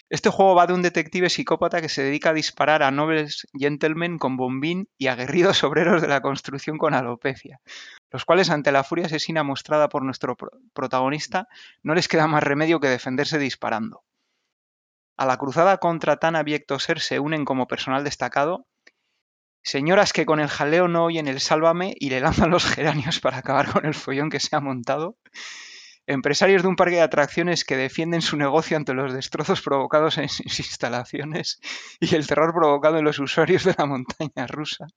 este 0.10 0.30
juego 0.30 0.54
va 0.54 0.68
de 0.68 0.74
un 0.74 0.82
detective 0.82 1.30
psicópata 1.30 1.82
que 1.82 1.90
se 1.90 2.04
dedica 2.04 2.32
a 2.32 2.34
disparar 2.34 2.84
a 2.84 2.92
nobles 2.92 3.48
gentlemen 3.58 4.20
con 4.20 4.38
bombín 4.38 4.90
y 4.98 5.08
aguerridos 5.08 5.64
obreros 5.64 6.02
de 6.02 6.10
la 6.10 6.22
construcción 6.22 6.78
con 6.78 6.94
alopecia, 6.94 7.62
los 8.12 8.26
cuales 8.26 8.50
ante 8.50 8.74
la 8.74 8.84
furia 8.84 9.06
asesina 9.06 9.44
mostrada 9.44 9.88
por 9.88 10.04
nuestro 10.04 10.36
protagonista 10.74 11.48
no 11.84 11.96
les 11.96 12.08
queda 12.08 12.28
más 12.28 12.44
remedio 12.44 12.80
que 12.80 12.90
defenderse 12.90 13.40
disparando. 13.40 14.04
A 15.18 15.26
la 15.26 15.38
cruzada 15.38 15.78
contra 15.78 16.18
tan 16.18 16.36
abyecto 16.36 16.80
ser 16.80 17.00
se 17.00 17.20
unen 17.20 17.44
como 17.44 17.68
personal 17.68 18.04
destacado 18.04 18.66
señoras 19.68 20.14
que 20.14 20.26
con 20.26 20.40
el 20.40 20.48
jaleo 20.48 20.88
no 20.88 21.04
oyen 21.04 21.28
el 21.28 21.42
sálvame 21.42 21.94
y 22.00 22.10
le 22.10 22.22
lanzan 22.22 22.52
los 22.52 22.66
geranios 22.74 23.20
para 23.20 23.38
acabar 23.38 23.72
con 23.72 23.86
el 23.86 23.94
follón 23.94 24.30
que 24.30 24.40
se 24.40 24.56
ha 24.56 24.62
montado, 24.62 25.18
empresarios 26.06 26.62
de 26.62 26.70
un 26.70 26.78
parque 26.78 26.96
de 26.96 27.02
atracciones 27.02 27.66
que 27.66 27.76
defienden 27.76 28.22
su 28.22 28.38
negocio 28.38 28.78
ante 28.78 28.94
los 28.94 29.14
destrozos 29.14 29.62
provocados 29.62 30.18
en 30.18 30.30
sus 30.30 30.60
instalaciones 30.60 31.60
y 32.00 32.16
el 32.16 32.26
terror 32.26 32.54
provocado 32.54 32.98
en 32.98 33.04
los 33.04 33.20
usuarios 33.20 33.66
de 33.66 33.76
la 33.78 33.86
montaña 33.86 34.48
rusa. 34.48 34.88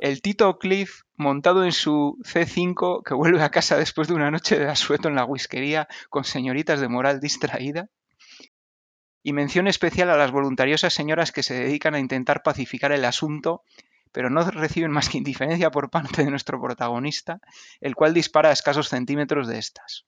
El 0.00 0.22
Tito 0.22 0.58
Cliff 0.58 1.02
montado 1.14 1.64
en 1.64 1.72
su 1.72 2.18
C5 2.24 3.02
que 3.04 3.14
vuelve 3.14 3.42
a 3.42 3.50
casa 3.50 3.76
después 3.76 4.08
de 4.08 4.14
una 4.14 4.30
noche 4.30 4.58
de 4.58 4.66
asueto 4.66 5.08
en 5.08 5.14
la 5.14 5.26
whiskería 5.26 5.88
con 6.08 6.24
señoritas 6.24 6.80
de 6.80 6.88
moral 6.88 7.20
distraída. 7.20 7.88
Y 9.22 9.34
mención 9.34 9.68
especial 9.68 10.08
a 10.08 10.16
las 10.16 10.30
voluntariosas 10.30 10.94
señoras 10.94 11.32
que 11.32 11.42
se 11.42 11.52
dedican 11.54 11.94
a 11.94 11.98
intentar 11.98 12.42
pacificar 12.42 12.92
el 12.92 13.04
asunto, 13.04 13.62
pero 14.10 14.30
no 14.30 14.50
reciben 14.50 14.90
más 14.90 15.10
que 15.10 15.18
indiferencia 15.18 15.70
por 15.70 15.90
parte 15.90 16.24
de 16.24 16.30
nuestro 16.30 16.58
protagonista, 16.60 17.38
el 17.82 17.94
cual 17.94 18.14
dispara 18.14 18.48
a 18.48 18.52
escasos 18.52 18.88
centímetros 18.88 19.46
de 19.46 19.58
estas. 19.58 20.06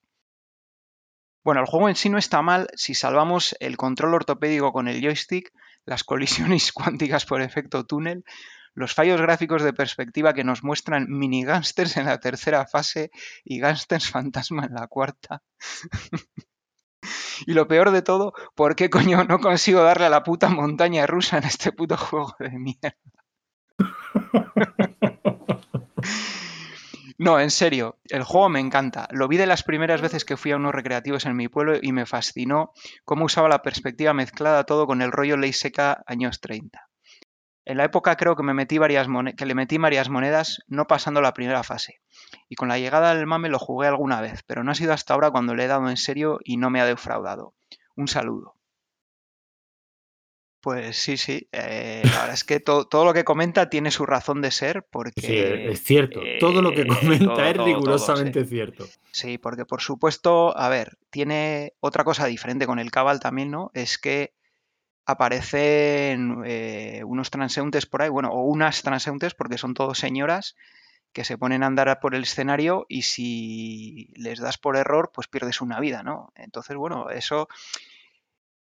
Bueno, 1.44 1.60
el 1.60 1.66
juego 1.66 1.90
en 1.90 1.96
sí 1.96 2.08
no 2.08 2.16
está 2.16 2.40
mal 2.40 2.68
si 2.74 2.94
salvamos 2.94 3.54
el 3.60 3.76
control 3.76 4.14
ortopédico 4.14 4.72
con 4.72 4.88
el 4.88 5.02
joystick, 5.02 5.52
las 5.84 6.02
colisiones 6.02 6.72
cuánticas 6.72 7.26
por 7.26 7.42
efecto 7.42 7.84
túnel, 7.84 8.24
los 8.74 8.94
fallos 8.94 9.20
gráficos 9.20 9.62
de 9.62 9.72
perspectiva 9.72 10.34
que 10.34 10.44
nos 10.44 10.62
muestran 10.64 11.06
mini 11.08 11.44
gángsters 11.44 11.96
en 11.96 12.06
la 12.06 12.18
tercera 12.20 12.66
fase 12.66 13.10
y 13.44 13.60
gángsters 13.60 14.10
fantasma 14.10 14.64
en 14.64 14.74
la 14.74 14.86
cuarta. 14.86 15.42
y 17.46 17.52
lo 17.54 17.68
peor 17.68 17.90
de 17.90 18.02
todo, 18.02 18.32
¿por 18.54 18.76
qué 18.76 18.90
coño 18.90 19.24
no 19.24 19.38
consigo 19.38 19.82
darle 19.82 20.06
a 20.06 20.10
la 20.10 20.22
puta 20.22 20.48
montaña 20.48 21.06
rusa 21.06 21.38
en 21.38 21.44
este 21.44 21.72
puto 21.72 21.96
juego 21.96 22.34
de 22.38 22.50
mierda? 22.50 22.96
No, 27.18 27.38
en 27.38 27.52
serio, 27.52 28.00
el 28.08 28.24
juego 28.24 28.48
me 28.48 28.58
encanta. 28.58 29.06
Lo 29.12 29.28
vi 29.28 29.36
de 29.36 29.46
las 29.46 29.62
primeras 29.62 30.00
veces 30.00 30.24
que 30.24 30.36
fui 30.36 30.50
a 30.50 30.56
unos 30.56 30.74
recreativos 30.74 31.24
en 31.24 31.36
mi 31.36 31.46
pueblo 31.46 31.78
y 31.80 31.92
me 31.92 32.04
fascinó 32.04 32.72
cómo 33.04 33.26
usaba 33.26 33.48
la 33.48 33.62
perspectiva 33.62 34.12
mezclada 34.12 34.64
todo 34.64 34.88
con 34.88 35.02
el 35.02 35.12
rollo 35.12 35.36
ley 35.36 35.52
seca 35.52 36.02
años 36.08 36.40
30. 36.40 36.91
En 37.64 37.76
la 37.76 37.84
época 37.84 38.16
creo 38.16 38.34
que, 38.34 38.42
me 38.42 38.54
metí 38.54 38.78
varias 38.78 39.06
que 39.36 39.46
le 39.46 39.54
metí 39.54 39.78
varias 39.78 40.08
monedas 40.08 40.62
no 40.66 40.86
pasando 40.86 41.20
la 41.20 41.32
primera 41.32 41.62
fase. 41.62 42.00
Y 42.48 42.56
con 42.56 42.68
la 42.68 42.78
llegada 42.78 43.14
del 43.14 43.26
mame 43.26 43.48
lo 43.48 43.58
jugué 43.58 43.86
alguna 43.86 44.20
vez, 44.20 44.42
pero 44.46 44.64
no 44.64 44.72
ha 44.72 44.74
sido 44.74 44.92
hasta 44.92 45.14
ahora 45.14 45.30
cuando 45.30 45.54
le 45.54 45.64
he 45.64 45.68
dado 45.68 45.88
en 45.88 45.96
serio 45.96 46.40
y 46.44 46.56
no 46.56 46.70
me 46.70 46.80
ha 46.80 46.86
defraudado. 46.86 47.54
Un 47.94 48.08
saludo. 48.08 48.56
Pues 50.62 50.96
sí, 50.96 51.16
sí. 51.16 51.48
Eh, 51.50 52.02
la 52.04 52.20
verdad 52.20 52.34
es 52.34 52.44
que 52.44 52.60
todo 52.60 53.04
lo 53.04 53.12
que 53.12 53.24
comenta 53.24 53.68
tiene 53.68 53.90
su 53.90 54.06
razón 54.06 54.40
de 54.40 54.52
ser 54.52 54.86
porque... 54.88 55.20
Sí, 55.20 55.36
es 55.36 55.82
cierto. 55.82 56.20
todo 56.38 56.62
lo 56.62 56.72
que 56.72 56.82
eh, 56.82 56.86
comenta 56.86 57.50
es 57.50 57.56
rigurosamente 57.56 58.44
cierto. 58.44 58.86
Sí, 59.10 59.38
porque 59.38 59.64
por 59.64 59.82
supuesto, 59.82 60.56
a 60.56 60.68
ver, 60.68 60.98
tiene 61.10 61.74
otra 61.80 62.04
cosa 62.04 62.26
diferente 62.26 62.66
con 62.66 62.78
el 62.78 62.92
Cabal 62.92 63.18
también, 63.18 63.50
¿no? 63.50 63.72
Es 63.74 63.98
que 63.98 64.34
aparecen 65.04 66.42
eh, 66.44 67.02
unos 67.04 67.30
transeúntes 67.30 67.86
por 67.86 68.02
ahí, 68.02 68.08
bueno, 68.08 68.30
o 68.30 68.44
unas 68.44 68.82
transeúntes 68.82 69.34
porque 69.34 69.58
son 69.58 69.74
todos 69.74 69.98
señoras 69.98 70.56
que 71.12 71.24
se 71.24 71.36
ponen 71.36 71.62
a 71.62 71.66
andar 71.66 72.00
por 72.00 72.14
el 72.14 72.22
escenario 72.22 72.86
y 72.88 73.02
si 73.02 74.08
les 74.16 74.40
das 74.40 74.58
por 74.58 74.76
error, 74.76 75.10
pues 75.12 75.28
pierdes 75.28 75.60
una 75.60 75.78
vida, 75.78 76.02
¿no? 76.02 76.32
Entonces, 76.36 76.76
bueno, 76.76 77.10
eso 77.10 77.48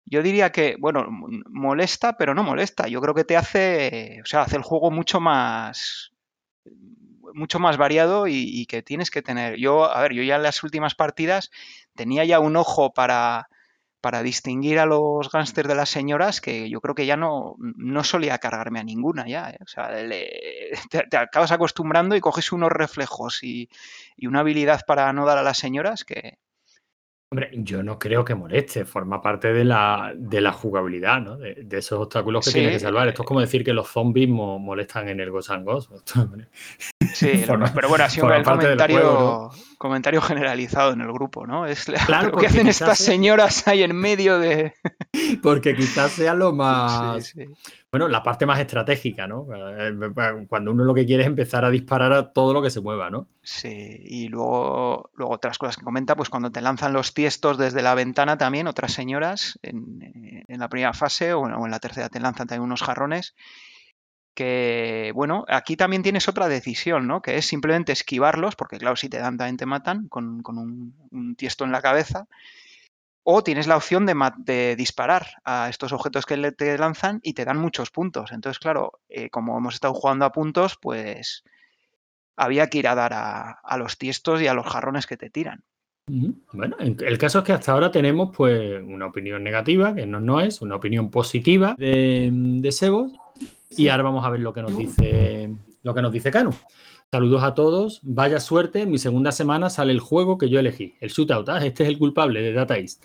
yo 0.06 0.22
diría 0.24 0.52
que, 0.52 0.78
bueno, 0.80 1.08
molesta, 1.10 2.18
pero 2.18 2.34
no 2.34 2.44
molesta. 2.44 2.88
Yo 2.88 3.02
creo 3.02 3.14
que 3.14 3.26
te 3.26 3.36
hace, 3.36 4.22
o 4.24 4.26
sea, 4.26 4.44
hace 4.44 4.56
el 4.56 4.64
juego 4.64 4.92
mucho 4.92 5.20
más 5.20 6.14
mucho 7.34 7.60
más 7.60 7.78
variado 7.78 8.28
y, 8.28 8.66
que 8.66 8.82
tienes 8.82 9.12
que 9.12 9.22
tener. 9.22 9.58
Yo, 9.58 9.86
a 9.86 10.02
ver, 10.02 10.14
yo 10.14 10.24
ya 10.24 10.38
en 10.38 10.44
las 10.44 10.64
últimas 10.64 10.96
partidas 10.96 11.52
tenía 11.96 12.26
ya 12.26 12.40
un 12.40 12.56
ojo 12.56 12.94
para, 12.94 13.50
para 14.02 14.24
distinguir 14.24 14.80
a 14.80 14.86
los 14.86 15.32
gángsters 15.32 15.68
de 15.68 15.76
las 15.76 15.90
señoras 15.90 16.42
que 16.42 16.70
yo 16.70 16.82
creo 16.82 16.96
que 16.96 17.06
ya 17.06 17.18
no, 17.18 17.56
no 17.60 18.04
solía 18.04 18.38
cargarme 18.38 18.80
a 18.80 18.84
ninguna 18.84 19.28
ya. 19.28 19.50
¿eh? 19.50 19.58
O 19.64 19.68
sea, 19.68 19.90
te, 21.10 21.18
acabas 21.18 21.52
acostumbrando 21.52 22.16
y 22.16 22.22
coges 22.22 22.52
unos 22.52 22.72
reflejos 22.72 23.44
y, 23.44 23.70
y, 24.16 24.28
una 24.28 24.42
habilidad 24.42 24.82
para 24.86 25.12
no 25.14 25.26
dar 25.26 25.38
a 25.38 25.44
las 25.44 25.58
señoras 25.58 26.04
que, 26.04 26.38
Hombre, 27.30 27.50
yo 27.56 27.84
no 27.84 28.00
creo 28.00 28.24
que 28.24 28.36
moleste, 28.36 28.86
forma 28.86 29.22
parte 29.22 29.52
de 29.52 29.66
la, 29.66 30.14
de 30.16 30.40
la 30.40 30.54
jugabilidad, 30.54 31.20
¿no? 31.20 31.38
De, 31.38 31.68
esos 31.72 32.00
obstáculos 32.00 32.46
que 32.46 32.54
tienes 32.54 32.72
que 32.72 32.80
salvar. 32.80 33.10
Esto 33.10 33.24
es 33.24 33.28
como 33.28 33.42
decir 33.42 33.66
que 33.66 33.74
los 33.74 33.90
zombies 33.90 34.30
molestan 34.30 35.10
en 35.10 35.20
el 35.20 35.30
Ghost 35.30 35.52
and 35.52 35.66
Ghost. 35.66 35.92
Sí, 37.14 37.44
pero 37.48 37.90
bueno, 37.90 38.04
ha 38.04 38.10
sido 38.10 38.28
un 38.28 38.44
comentario, 38.44 39.50
comentario 39.78 40.22
generalizado 40.22 40.92
en 40.94 41.02
el 41.02 41.12
grupo, 41.12 41.46
¿no? 41.46 41.66
Es 41.66 41.86
claro, 42.06 42.38
¿qué 42.38 42.48
hacen 42.48 42.68
estas 42.68 42.98
señoras 42.98 43.68
ahí 43.68 43.84
en 43.84 43.96
medio 43.96 44.40
de...? 44.40 44.74
porque 45.44 45.76
quizás 45.76 46.12
sea 46.12 46.34
lo 46.34 46.54
más... 46.54 47.34
Bueno, 47.90 48.08
la 48.08 48.22
parte 48.22 48.46
más 48.46 48.60
estratégica, 48.60 49.28
¿no? 49.28 49.48
Cuando 50.48 50.72
uno 50.72 50.84
lo 50.84 50.94
que 50.94 51.06
quiere 51.06 51.24
es 51.24 51.28
empezar 51.28 51.64
a 51.64 51.70
disparar 51.70 52.12
a 52.12 52.34
todo 52.34 52.54
lo 52.54 52.62
que 52.62 52.70
se 52.70 52.82
mueva, 52.82 53.10
¿no? 53.10 53.28
Sí, 53.42 54.02
y 54.04 54.28
luego, 54.28 55.10
luego 55.16 55.34
otras 55.34 55.58
cosas 55.58 55.78
que 55.78 55.86
comenta, 55.86 56.16
pues 56.16 56.30
cuando 56.30 56.52
te 56.52 56.62
lanzan 56.62 56.94
los 56.94 57.14
tiestos 57.14 57.58
desde 57.58 57.82
la 57.82 57.96
ventana 57.96 58.38
también, 58.38 58.68
otras 58.68 58.94
señoras, 58.94 59.58
en, 59.62 60.44
en 60.48 60.60
la 60.60 60.70
primera 60.70 60.94
fase 60.94 61.34
o 61.34 61.48
en 61.66 61.72
la 61.72 61.80
tercera 61.80 62.10
te 62.10 62.20
lanzan 62.20 62.48
también 62.48 62.64
unos 62.64 62.84
jarrones 62.84 63.36
que, 64.38 65.12
bueno, 65.16 65.46
aquí 65.48 65.76
también 65.76 66.04
tienes 66.04 66.28
otra 66.28 66.48
decisión, 66.48 67.08
¿no? 67.08 67.24
Que 67.24 67.38
es 67.38 67.48
simplemente 67.48 67.92
esquivarlos, 67.92 68.56
porque 68.56 68.78
claro, 68.78 68.96
si 68.96 69.10
te 69.10 69.18
dan 69.18 69.36
también 69.36 69.58
te 69.58 69.66
matan 69.66 70.08
con, 70.10 70.44
un, 70.46 71.36
tiesto 71.36 71.66
en 71.66 71.72
la 71.72 71.82
cabeza. 71.82 72.28
O 73.24 73.44
tienes 73.44 73.66
la 73.66 73.76
opción 73.76 74.06
de, 74.06 74.76
disparar 74.76 75.26
a 75.44 75.70
estos 75.70 75.92
objetos 75.92 76.28
que 76.28 76.52
te 76.52 76.78
lanzan 76.78 77.20
y 77.24 77.34
te 77.34 77.46
dan 77.46 77.58
muchos 77.58 77.90
puntos. 77.90 78.32
Entonces, 78.32 78.60
claro, 78.60 79.00
eh, 79.10 79.32
como 79.32 79.58
hemos 79.58 79.74
estado 79.74 79.96
jugando 79.96 80.26
a 80.26 80.32
puntos, 80.32 80.78
pues 80.80 81.44
había 82.36 82.68
que 82.68 82.78
ir 82.78 82.88
a 82.88 82.94
dar 82.94 83.14
a, 83.16 83.78
los 83.80 83.98
tiestos 83.98 84.40
y 84.40 84.46
a 84.46 84.54
los 84.54 84.68
jarrones 84.68 85.08
que 85.08 85.18
te 85.18 85.32
tiran. 85.32 85.64
Bueno, 86.06 86.78
el 86.80 87.18
caso 87.18 87.40
es 87.40 87.44
que 87.44 87.54
hasta 87.54 87.72
ahora 87.72 87.90
tenemos 87.90 88.38
pues 88.38 88.84
una 88.84 89.08
opinión 89.08 89.44
negativa, 89.44 89.96
que 89.96 90.06
no, 90.06 90.20
no 90.22 90.42
es, 90.42 90.62
una 90.62 90.76
opinión 90.76 91.10
positiva 91.10 91.74
de, 91.76 92.30
de 92.32 92.72
Sebos 92.72 93.14
y 93.70 93.88
ahora 93.90 94.04
vamos 94.04 94.26
a 94.26 94.30
ver 94.30 94.40
lo 94.40 94.54
que 94.54 94.62
nos 94.62 94.78
dice, 94.78 95.50
lo 95.84 95.94
que 95.94 96.02
nos 96.02 96.12
dice 96.12 96.32
Canu. 96.32 96.54
Saludos 97.10 97.42
a 97.44 97.54
todos. 97.54 98.02
Vaya 98.04 98.42
suerte. 98.42 98.86
Mi 98.86 98.98
segunda 98.98 99.32
semana 99.32 99.70
sale 99.70 99.94
el 99.94 100.02
juego 100.02 100.38
que 100.38 100.50
yo 100.50 100.60
elegí, 100.60 100.96
el 101.00 101.10
Shootout. 101.10 101.48
Ah, 101.48 101.66
este 101.66 101.84
es 101.84 101.90
el 101.90 101.98
culpable 101.98 102.42
de 102.42 102.52
Data 102.52 102.78
East. 102.78 103.02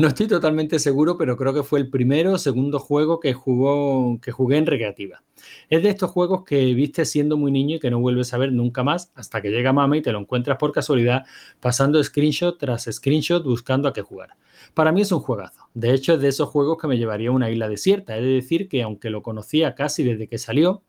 No 0.00 0.06
estoy 0.06 0.28
totalmente 0.28 0.78
seguro, 0.78 1.18
pero 1.18 1.36
creo 1.36 1.52
que 1.52 1.64
fue 1.64 1.80
el 1.80 1.90
primero 1.90 2.34
o 2.34 2.38
segundo 2.38 2.78
juego 2.78 3.18
que, 3.18 3.32
jugó, 3.32 4.20
que 4.20 4.30
jugué 4.30 4.56
en 4.58 4.66
recreativa. 4.66 5.24
Es 5.68 5.82
de 5.82 5.88
estos 5.88 6.12
juegos 6.12 6.44
que 6.44 6.62
viste 6.74 7.04
siendo 7.04 7.36
muy 7.36 7.50
niño 7.50 7.76
y 7.76 7.80
que 7.80 7.90
no 7.90 7.98
vuelves 7.98 8.32
a 8.34 8.38
ver 8.38 8.52
nunca 8.52 8.84
más 8.84 9.10
hasta 9.16 9.42
que 9.42 9.50
llega 9.50 9.72
mama 9.72 9.96
y 9.96 10.02
te 10.02 10.12
lo 10.12 10.20
encuentras 10.20 10.56
por 10.56 10.70
casualidad 10.70 11.24
pasando 11.58 12.00
screenshot 12.04 12.56
tras 12.56 12.84
screenshot 12.84 13.42
buscando 13.42 13.88
a 13.88 13.92
qué 13.92 14.02
jugar. 14.02 14.36
Para 14.74 14.92
mí 14.92 15.00
es 15.00 15.10
un 15.10 15.18
juegazo. 15.18 15.68
De 15.74 15.92
hecho, 15.92 16.14
es 16.14 16.20
de 16.20 16.28
esos 16.28 16.48
juegos 16.50 16.78
que 16.80 16.86
me 16.86 16.98
llevaría 16.98 17.30
a 17.30 17.32
una 17.32 17.50
isla 17.50 17.68
desierta. 17.68 18.16
He 18.16 18.22
de 18.22 18.28
decir 18.28 18.68
que 18.68 18.84
aunque 18.84 19.10
lo 19.10 19.22
conocía 19.22 19.74
casi 19.74 20.04
desde 20.04 20.28
que 20.28 20.38
salió, 20.38 20.84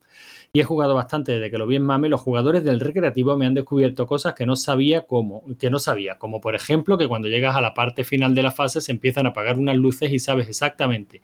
y 0.54 0.60
he 0.60 0.64
jugado 0.64 0.96
bastante 0.96 1.32
desde 1.34 1.50
que 1.50 1.58
lo 1.58 1.66
vi 1.66 1.78
en 1.78 1.84
Mame, 1.84 2.10
los 2.10 2.20
jugadores 2.20 2.64
del 2.64 2.80
recreativo 2.80 3.38
me 3.38 3.46
han 3.46 3.54
descubierto 3.54 4.06
cosas 4.06 4.34
que 4.34 4.46
no 4.46 4.56
sabía 4.56 5.04
cómo, 5.04 5.44
que 5.58 5.70
no 5.70 5.80
sabía, 5.80 6.18
como 6.18 6.42
por 6.42 6.56
ejemplo 6.56 6.98
que 6.98 7.08
cuando 7.08 7.30
llegas 7.30 7.56
a 7.56 7.62
la 7.62 7.74
parte 7.74 8.04
final 8.04 8.36
de 8.36 8.44
la 8.44 8.52
fase 8.52 8.82
se 8.82 8.92
empiezan 8.92 9.26
a 9.26 9.30
apagar 9.30 9.58
unas 9.58 9.78
luces 9.78 10.12
y 10.12 10.20
sabes 10.20 10.50
exactamente 10.50 11.22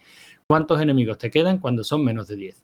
cuántos 0.47 0.81
enemigos 0.81 1.17
te 1.17 1.29
quedan 1.29 1.59
cuando 1.59 1.83
son 1.83 2.05
menos 2.05 2.27
de 2.27 2.37
10. 2.37 2.63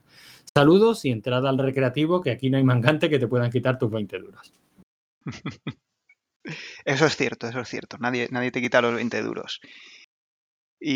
Saludos 0.56 1.04
y 1.04 1.10
entrada 1.10 1.50
al 1.50 1.58
recreativo, 1.58 2.22
que 2.22 2.32
aquí 2.32 2.50
no 2.50 2.58
hay 2.58 2.64
mangante 2.64 3.10
que 3.10 3.20
te 3.20 3.28
puedan 3.28 3.52
quitar 3.52 3.78
tus 3.78 3.92
20 3.92 4.20
duros. 4.20 4.54
Eso 6.86 7.06
es 7.06 7.16
cierto, 7.16 7.48
eso 7.48 7.62
es 7.62 7.70
cierto. 7.70 7.98
Nadie, 8.00 8.28
nadie 8.30 8.52
te 8.52 8.60
quita 8.60 8.82
los 8.82 8.96
20 8.96 9.22
duros. 9.22 9.62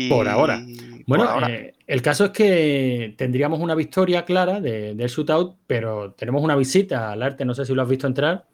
Por 0.08 0.28
ahora. 0.28 0.62
Bueno, 1.06 1.46
eh, 1.48 1.74
el 1.86 2.02
caso 2.02 2.26
es 2.26 2.30
que 2.32 3.14
tendríamos 3.16 3.60
una 3.60 3.74
victoria 3.74 4.24
clara 4.24 4.60
de, 4.60 4.94
del 4.94 5.08
shootout, 5.08 5.56
pero 5.66 6.12
tenemos 6.12 6.42
una 6.42 6.54
visita 6.54 7.12
al 7.12 7.22
arte, 7.22 7.44
no 7.44 7.54
sé 7.54 7.64
si 7.64 7.74
lo 7.74 7.82
has 7.82 7.88
visto 7.88 8.06
entrar. 8.06 8.46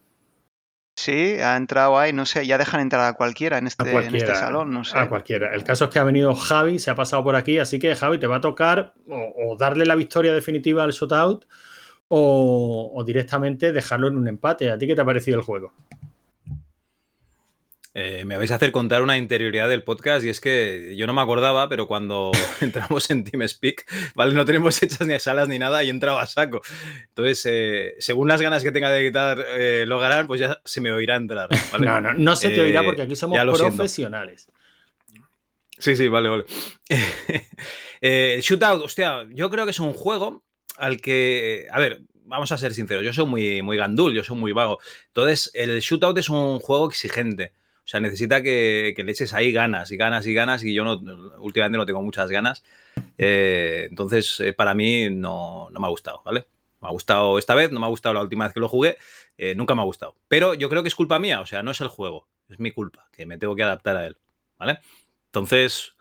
Sí, 0.97 1.41
ha 1.41 1.57
entrado 1.57 1.99
ahí, 1.99 2.13
no 2.13 2.25
sé, 2.25 2.47
ya 2.47 2.57
dejan 2.57 2.81
entrar 2.81 3.05
a 3.05 3.15
cualquiera 3.15 3.59
en 3.59 3.67
este, 3.67 3.91
en 3.91 4.15
este 4.15 4.35
salón, 4.37 4.71
no 4.71 4.85
sé. 4.85 4.97
A 4.97 5.09
cualquiera. 5.09 5.53
El 5.53 5.65
caso 5.65 5.87
es 5.87 5.91
que 5.91 5.99
ha 5.99 6.05
venido 6.05 6.33
Javi, 6.37 6.79
se 6.79 6.93
ha 6.93 6.95
pasado 6.95 7.25
por 7.25 7.35
aquí, 7.35 7.59
así 7.59 7.81
que 7.81 7.97
Javi 7.97 8.19
te 8.19 8.29
va 8.29 8.37
a 8.37 8.41
tocar 8.41 8.95
o, 9.09 9.57
darle 9.59 9.85
la 9.85 9.97
victoria 9.97 10.33
definitiva 10.33 10.85
al 10.85 10.93
shootout 10.93 11.47
o, 12.07 12.93
o 12.95 13.05
directamente 13.05 13.73
dejarlo 13.73 14.07
en 14.07 14.17
un 14.17 14.29
empate. 14.29 14.71
¿A 14.71 14.79
ti 14.79 14.87
qué 14.87 14.95
te 14.95 15.01
ha 15.01 15.05
parecido 15.05 15.39
el 15.39 15.45
juego? 15.45 15.73
Eh, 17.97 18.25
me 18.25 18.37
vais 18.37 18.51
a 18.51 18.57
hacer 18.57 18.73
contar 18.73 19.03
una 19.03 19.17
interioridad 19.17 19.69
del 19.69 19.85
podcast 19.85 20.25
y 20.25 20.29
es 20.29 20.41
que 20.41 20.97
yo 20.97 21.07
no 21.07 21.13
me 21.13 21.21
acordaba, 21.21 21.69
pero 21.69 21.87
cuando 21.87 22.33
entramos 22.61 23.09
en 23.11 23.23
TeamSpeak, 23.23 23.87
¿vale? 24.17 24.35
No 24.35 24.45
tenemos 24.45 24.83
hechas 24.83 25.07
ni 25.07 25.17
salas 25.21 25.49
ni 25.49 25.61
nada 25.61 25.85
y 25.85 25.91
entraba 25.91 26.21
a 26.21 26.27
saco. 26.27 26.61
Entonces, 27.11 27.47
eh, 27.47 27.95
según 28.01 28.27
las 28.27 28.43
ganas 28.43 28.65
que 28.65 28.73
tenga 28.73 28.91
de 28.91 29.07
quitar 29.07 29.47
eh, 29.49 29.87
pues 30.27 30.41
ya 30.41 30.61
se 30.65 30.81
me 30.81 30.91
oirá 30.91 31.15
entrar. 31.15 31.49
No, 31.85 32.01
no, 32.01 32.15
no 32.15 32.35
se 32.35 32.51
te 32.51 32.61
oirá 32.61 32.83
porque 32.83 33.03
aquí 33.03 33.15
somos 33.15 33.39
profesionales. 33.57 34.49
Sí, 35.79 35.95
sí, 35.95 36.09
vale, 36.09 36.29
vale. 36.29 36.45
Shootout, 38.41 38.83
hostia, 38.83 39.25
yo 39.31 39.51
creo 39.51 39.65
que 39.65 39.71
es 39.71 39.81
un 39.81 39.93
juego 39.93 40.43
al 40.79 41.01
que, 41.01 41.69
a 41.71 41.79
ver, 41.79 42.03
vamos 42.25 42.51
a 42.51 42.59
ser 42.59 42.75
sinceros, 42.75 43.05
yo 43.05 43.13
soy 43.13 43.27
muy, 43.27 43.63
muy 43.63 43.77
gandul, 43.77 44.15
yo 44.15 44.25
soy 44.25 44.37
muy 44.37 44.53
vago. 44.53 44.81
Entonces, 45.09 45.51
el 45.55 45.79
shootout 45.81 46.19
es 46.19 46.29
un 46.29 46.59
juego 46.59 46.89
exigente. 46.89 47.53
O 47.85 47.87
sea, 47.87 48.01
necesita 48.01 48.43
que, 48.43 48.95
le 48.97 49.13
eches 49.13 49.35
ahí 49.35 49.53
ganas 49.53 49.91
y 49.91 49.99
ganas 49.99 50.27
y 50.27 50.33
ganas 50.33 50.65
y 50.65 50.73
yo 50.73 50.85
no, 50.85 50.93
últimamente 51.39 51.77
no 51.77 51.85
tengo 51.85 52.03
muchas 52.03 52.31
ganas. 52.31 52.65
Eh, 53.19 53.87
entonces, 53.91 54.41
eh, 54.41 54.55
para 54.55 54.75
mí 54.75 55.11
no, 55.11 55.69
me 55.71 55.87
ha 55.87 55.91
gustado, 55.91 56.23
¿vale? 56.25 56.47
Me 56.81 56.89
ha 56.89 56.91
gustado 56.91 57.39
esta 57.39 57.55
vez, 57.55 57.73
no 57.73 57.81
me 57.81 57.87
ha 57.87 57.91
gustado 57.91 58.15
la 58.15 58.23
última 58.23 58.45
vez 58.45 58.55
que 58.55 58.61
lo 58.61 58.69
jugué, 58.71 58.97
eh, 59.37 59.55
nunca 59.55 59.75
me 59.75 59.83
ha 59.83 59.85
gustado. 59.85 60.17
Pero 60.29 60.55
yo 60.55 60.71
creo 60.71 60.83
que 60.83 60.89
es 60.89 60.95
culpa 60.95 61.19
mía, 61.19 61.41
o 61.41 61.47
sea, 61.47 61.63
no 61.63 61.73
es 61.73 61.81
el 61.83 61.89
juego, 61.89 62.27
es 62.49 62.59
mi 62.59 62.71
culpa, 62.71 63.07
que 63.13 63.27
me 63.27 63.37
tengo 63.37 63.55
que 63.55 63.63
adaptar 63.63 63.97
a 63.97 64.07
él, 64.07 64.17
¿vale? 64.59 64.81
Entonces, 65.27 65.95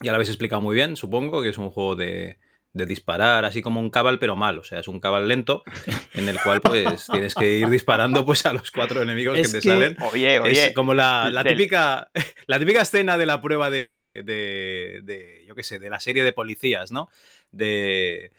ya 0.00 0.12
lo 0.12 0.16
habéis 0.16 0.30
explicado 0.30 0.62
muy 0.62 0.74
bien, 0.74 0.96
supongo 0.96 1.42
que 1.42 1.50
es 1.50 1.58
un 1.58 1.70
juego 1.70 1.94
de, 1.94 2.38
de 2.76 2.84
disparar, 2.84 3.46
así 3.46 3.62
como 3.62 3.80
un 3.80 3.88
cabal, 3.88 4.18
pero 4.18 4.36
mal. 4.36 4.58
O 4.58 4.64
sea, 4.64 4.80
es 4.80 4.88
un 4.88 5.00
cabal 5.00 5.26
lento 5.26 5.64
en 6.12 6.28
el 6.28 6.38
cual 6.40 6.60
pues 6.60 7.06
tienes 7.12 7.34
que 7.34 7.58
ir 7.58 7.70
disparando 7.70 8.24
pues 8.24 8.44
a 8.44 8.52
los 8.52 8.70
cuatro 8.70 9.02
enemigos 9.02 9.36
que 9.36 9.48
te 9.48 9.62
salen. 9.62 9.96
Oye, 10.12 10.38
oye. 10.40 10.66
Es 10.66 10.74
como 10.74 10.92
la, 10.92 11.42
típica, 11.46 12.10
la 12.46 12.58
típica 12.58 12.82
escena 12.82 13.16
de 13.16 13.26
la 13.26 13.40
prueba 13.40 13.70
de, 13.70 13.90
de, 14.12 15.44
yo 15.48 15.54
qué 15.54 15.62
sé, 15.62 15.78
de 15.78 15.88
la 15.88 16.00
serie 16.00 16.22
de 16.22 16.32
policías, 16.32 16.92
¿no? 16.92 17.08
De... 17.50 18.30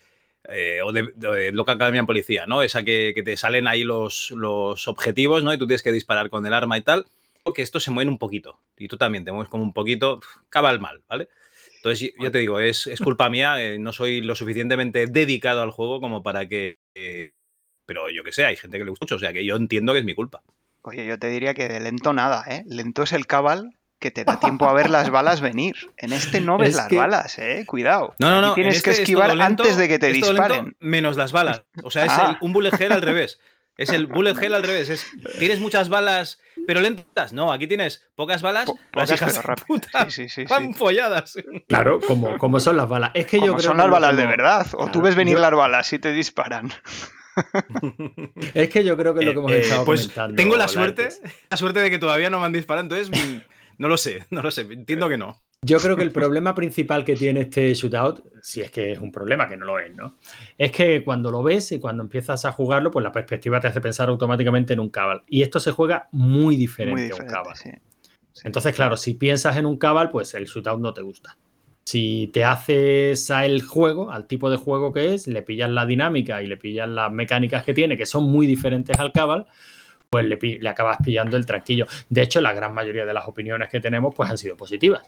Eh, 0.50 0.80
o 0.82 0.93
de, 0.93 1.12
de 1.15 1.52
Loca 1.52 1.73
Academia 1.73 2.00
en 2.00 2.06
Policía, 2.06 2.45
¿no? 2.45 2.62
Esa 2.62 2.82
que, 2.84 3.12
que, 3.13 3.21
te 3.21 3.36
salen 3.36 3.67
ahí 3.67 3.84
los, 3.84 4.32
los 4.32 4.88
objetivos, 4.88 5.43
¿no? 5.43 5.54
Y 5.54 5.58
tú 5.58 5.67
tienes 5.67 5.84
que 5.84 5.91
disparar 5.91 6.30
con 6.30 6.45
el 6.45 6.54
arma 6.54 6.78
y 6.78 6.84
tal. 6.84 7.06
Que 7.54 7.62
esto 7.62 7.82
se 7.82 7.91
mueve 7.91 8.10
un 8.10 8.17
poquito. 8.17 8.60
Y 8.78 8.88
tú 8.88 8.97
también 8.97 9.26
te 9.26 9.32
mueves 9.34 9.50
como 9.50 9.63
un 9.63 9.73
poquito. 9.73 10.21
Cabal 10.50 10.80
mal, 10.80 11.02
¿vale? 11.10 11.28
Entonces, 11.78 12.12
yo 12.20 12.32
te 12.32 12.40
digo, 12.40 12.60
es, 12.60 12.90
culpa 13.04 13.30
mía, 13.30 13.62
eh, 13.63 13.80
no 13.80 13.94
soy 13.94 14.22
lo 14.22 14.36
suficientemente 14.36 15.08
dedicado 15.08 15.62
al 15.62 15.72
juego 15.72 16.02
como 16.02 16.24
para 16.24 16.48
que... 16.48 16.80
Eh, 16.96 17.32
pero 17.86 18.10
yo 18.10 18.24
que 18.24 18.34
sé, 18.34 18.46
hay 18.46 18.58
gente 18.58 18.78
que 18.78 18.84
le 18.84 18.90
gusta 18.90 19.06
mucho, 19.06 19.16
o 19.16 19.20
sea 19.20 19.32
que 19.32 19.46
yo 19.46 19.56
entiendo 19.56 19.94
que 19.94 20.00
es 20.00 20.06
mi 20.06 20.13
culpa. 20.13 20.44
Oye, 20.82 21.06
yo 21.06 21.18
te 21.18 21.30
diría 21.30 21.54
que 21.54 21.68
de 21.68 21.80
lento 21.80 22.13
nada, 22.13 22.44
¿eh? 22.48 22.63
Lento 22.68 23.04
es 23.04 23.13
el 23.13 23.28
cabal 23.28 23.78
que 24.00 24.12
te 24.12 24.24
da 24.24 24.40
tiempo 24.40 24.68
a 24.70 24.74
ver 24.74 24.90
las 24.90 25.10
balas 25.10 25.42
venir. 25.42 25.76
En 25.98 26.13
este 26.13 26.40
no 26.40 26.58
ves 26.58 26.76
las 26.76 26.90
balas, 26.90 27.40
¿eh? 27.40 27.63
Cuidado. 27.66 28.16
No, 28.20 28.30
no, 28.30 28.42
no. 28.42 28.54
tienes 28.54 28.84
que 28.84 28.92
este 28.92 29.04
esquivar 29.04 29.32
antes 29.42 29.78
de 29.78 29.88
que 29.88 30.00
te 30.00 30.12
disparen. 30.12 30.76
menos 30.80 31.18
las 31.18 31.32
balas. 31.32 31.63
O 31.84 31.92
sea, 31.92 32.06
es 32.06 32.12
ah. 32.13 32.38
un 32.42 32.54
bullet 32.54 32.72
hell 32.80 32.92
al 32.92 33.02
revés. 33.02 33.40
Es 33.78 33.90
el 33.90 34.08
bullet 34.08 34.36
hell 34.42 34.56
al 34.56 34.63
revés. 34.63 34.90
Es, 34.90 35.08
tienes 35.38 35.60
muchas 35.60 35.90
balas 35.90 36.40
pero 36.68 36.82
lentas. 36.82 37.32
No, 37.32 37.52
aquí 37.52 37.66
tienes 37.66 38.06
pocas 38.16 38.42
balas, 38.42 38.70
las 38.94 39.12
hijas 39.12 39.42
sí, 40.10 40.10
sí, 40.10 40.30
sí, 40.30 40.44
van 40.46 40.74
folladas. 40.74 41.38
Claro, 41.68 42.00
como, 42.02 42.38
como 42.38 42.60
son 42.60 42.76
las 42.76 42.90
balas. 42.90 43.12
Es 43.13 43.26
que 43.26 43.38
yo 43.40 43.56
creo 43.56 43.70
son 43.70 43.78
las 43.78 43.90
balas 43.90 44.18
de 44.18 44.26
verdad. 44.26 44.68
O 44.74 44.92
tú 44.92 45.02
ves 45.02 45.16
venir 45.16 45.40
las 45.40 45.52
balas 45.52 45.92
y 45.94 46.00
te 46.00 46.12
disparan. 46.12 46.72
es 48.54 48.70
que 48.70 48.84
yo 48.84 48.98
creo 48.98 49.13
que 49.13 49.22
es 49.22 49.26
lo 49.28 49.32
que 49.32 49.40
hemos 49.40 49.52
eh, 49.52 49.60
estado 49.60 49.86
pues 49.86 50.02
comentando. 50.02 50.36
Tengo 50.36 50.58
la 50.58 50.68
suerte, 50.68 51.10
la 51.50 51.58
suerte 51.58 51.80
de 51.80 51.90
que 51.90 52.00
todavía 52.00 52.30
no 52.30 52.40
me 52.40 52.48
han 52.48 52.54
disparado, 52.54 52.84
entonces 52.84 53.10
no 53.78 53.88
lo 53.88 53.98
sé, 53.98 54.26
no 54.30 54.42
lo 54.42 54.52
sé. 54.52 54.62
Entiendo 54.62 55.08
que 55.08 55.18
no. 55.18 55.42
Yo 55.65 55.80
creo 55.80 55.96
que 55.96 56.04
el 56.04 56.12
problema 56.12 56.54
principal 56.54 57.04
que 57.04 57.15
tiene 57.15 57.41
este 57.41 57.74
shootout, 57.74 58.24
si 58.43 58.62
es 58.62 58.70
que 58.70 58.91
es 58.91 59.00
un 59.00 59.12
problema, 59.12 59.50
que 59.50 59.58
no 59.58 59.65
lo 59.65 59.80
es, 59.80 59.93
¿no? 59.96 60.17
Es 60.56 60.72
que 60.72 61.04
cuando 61.04 61.32
lo 61.32 61.41
ves 61.41 61.72
y 61.72 61.80
cuando 61.80 62.04
empiezas 62.04 62.46
a 62.46 62.52
jugarlo, 62.52 62.91
pues 62.91 63.04
la 63.04 63.12
perspectiva 63.12 63.60
te 63.60 63.67
hace 63.67 63.82
pensar 63.82 64.08
automáticamente 64.10 64.74
en 64.74 64.80
un 64.80 64.89
cabal. 64.89 65.24
Y 65.28 65.41
esto 65.41 65.60
se 65.60 65.72
juega 65.72 66.10
muy 66.12 66.56
diferente, 66.56 67.12
a 67.12 67.24
un 67.24 67.28
cabal. 67.28 67.56
Entonces, 68.43 68.76
claro, 68.76 68.98
si 68.98 69.15
piensas 69.15 69.58
en 69.58 69.65
un 69.65 69.78
cabal, 69.78 70.12
pues 70.12 70.36
el 70.36 70.46
shootout 70.46 70.80
no 70.80 70.93
te 70.93 71.02
gusta. 71.02 71.38
Si 71.86 72.30
te 72.32 72.43
haces 72.43 73.32
al 73.32 73.63
juego, 73.63 74.12
al 74.12 74.28
tipo 74.28 74.52
de 74.52 74.58
juego 74.58 74.93
que 74.93 75.15
es, 75.15 75.26
le 75.26 75.41
pillas 75.41 75.72
la 75.72 75.88
dinámica 75.88 76.43
y 76.43 76.48
le 76.48 76.58
pillas 76.58 76.88
las 76.88 77.12
mecánicas 77.12 77.63
que 77.63 77.74
tiene, 77.74 77.98
que 77.98 78.06
son 78.06 78.26
muy 78.26 78.46
diferentes 78.46 79.00
al 79.00 79.12
cabal, 79.12 79.48
pues 80.10 80.26
le, 80.26 80.38
le 80.38 80.70
acabas 80.70 80.98
pillando 81.04 81.36
el 81.36 81.48
tranquillo. 81.48 81.88
De 82.10 82.22
hecho, 82.22 82.41
la 82.41 82.54
gran 82.54 82.76
mayoría 82.76 83.06
de 83.06 83.13
las 83.13 83.28
opiniones 83.28 83.70
que 83.70 83.80
tenemos, 83.80 84.13
pues 84.13 84.30
han 84.30 84.38
sido 84.38 84.56
positivas. 84.56 85.02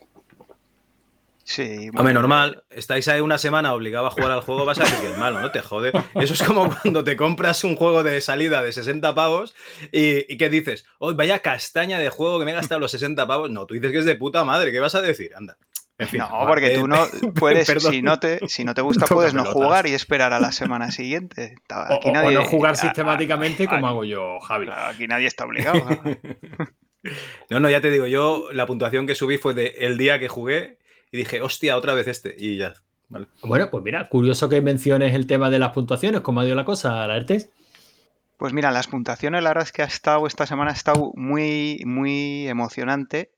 Sí. 1.49 1.89
Hombre, 1.97 2.13
normal, 2.13 2.63
estáis 2.69 3.07
ahí 3.07 3.21
una 3.21 3.39
semana 3.39 3.73
obligado 3.73 4.05
a 4.05 4.11
jugar 4.11 4.29
al 4.29 4.41
juego, 4.41 4.65
vas 4.65 4.79
a 4.79 4.83
decir 4.83 4.99
que 4.99 5.11
es 5.13 5.17
malo, 5.17 5.41
¿no? 5.41 5.49
Te 5.49 5.61
jode. 5.61 5.91
Eso 6.13 6.35
es 6.35 6.43
como 6.43 6.69
cuando 6.69 7.03
te 7.03 7.17
compras 7.17 7.63
un 7.63 7.75
juego 7.75 8.03
de 8.03 8.21
salida 8.21 8.61
de 8.61 8.71
60 8.71 9.15
pavos 9.15 9.55
y, 9.91 10.37
¿qué 10.37 10.47
dices? 10.47 10.85
Oh, 10.99 11.15
vaya 11.15 11.39
castaña 11.39 11.97
de 11.97 12.11
juego 12.11 12.37
que 12.37 12.45
me 12.45 12.51
he 12.51 12.53
gastado 12.53 12.79
los 12.79 12.91
60 12.91 13.25
pavos. 13.25 13.49
No, 13.49 13.65
tú 13.65 13.73
dices 13.73 13.91
que 13.91 13.97
es 13.97 14.05
de 14.05 14.13
puta 14.13 14.43
madre, 14.45 14.71
¿qué 14.71 14.79
vas 14.79 14.93
a 14.93 15.01
decir? 15.01 15.31
Anda. 15.35 15.57
no, 15.97 16.45
porque 16.45 16.69
tú 16.69 16.87
no 16.87 17.07
puedes, 17.33 17.67
si 17.67 18.03
no, 18.03 18.19
te, 18.19 18.39
si 18.47 18.63
no 18.63 18.75
te 18.75 18.83
gusta, 18.83 19.07
puedes 19.07 19.33
no 19.33 19.43
jugar 19.43 19.87
y 19.87 19.95
esperar 19.95 20.33
a 20.33 20.39
la 20.39 20.51
semana 20.51 20.91
siguiente. 20.91 21.55
Aquí 21.67 22.11
nadie, 22.11 22.37
o 22.37 22.41
no 22.41 22.45
jugar 22.47 22.77
sistemáticamente 22.77 23.67
como 23.67 23.87
hago 23.87 24.03
yo, 24.03 24.39
Javi. 24.41 24.67
Aquí 24.71 25.07
nadie 25.07 25.25
está 25.25 25.45
obligado. 25.45 25.81
No, 27.49 27.61
no, 27.61 27.69
ya 27.69 27.79
te 27.79 27.91
digo, 27.91 28.07
yo 28.07 28.49
la 28.51 28.65
puntuación 28.65 29.07
que 29.07 29.15
subí 29.15 29.37
fue 29.37 29.53
de 29.53 29.67
el 29.79 29.97
día 29.97 30.19
que 30.19 30.27
jugué 30.27 30.79
y 31.11 31.17
dije, 31.17 31.41
hostia, 31.41 31.77
otra 31.77 31.93
vez 31.93 32.07
este. 32.07 32.35
Y 32.37 32.57
ya. 32.57 32.73
Bueno, 33.41 33.69
pues 33.71 33.83
mira, 33.83 34.07
curioso 34.07 34.49
que 34.49 34.61
menciones 34.61 35.15
el 35.15 35.25
tema 35.25 35.49
de 35.49 35.59
las 35.59 35.71
puntuaciones, 35.71 36.21
¿cómo 36.21 36.41
ha 36.41 36.45
ido 36.45 36.55
la 36.55 36.65
cosa, 36.65 37.07
Laertes? 37.07 37.49
Pues 38.37 38.53
mira, 38.53 38.71
las 38.71 38.87
puntuaciones, 38.87 39.43
la 39.43 39.49
verdad 39.49 39.65
es 39.65 39.71
que 39.71 39.81
ha 39.81 39.85
estado, 39.85 40.27
esta 40.27 40.45
semana 40.45 40.71
ha 40.71 40.73
estado 40.73 41.11
muy, 41.15 41.81
muy 41.85 42.47
emocionante. 42.47 43.31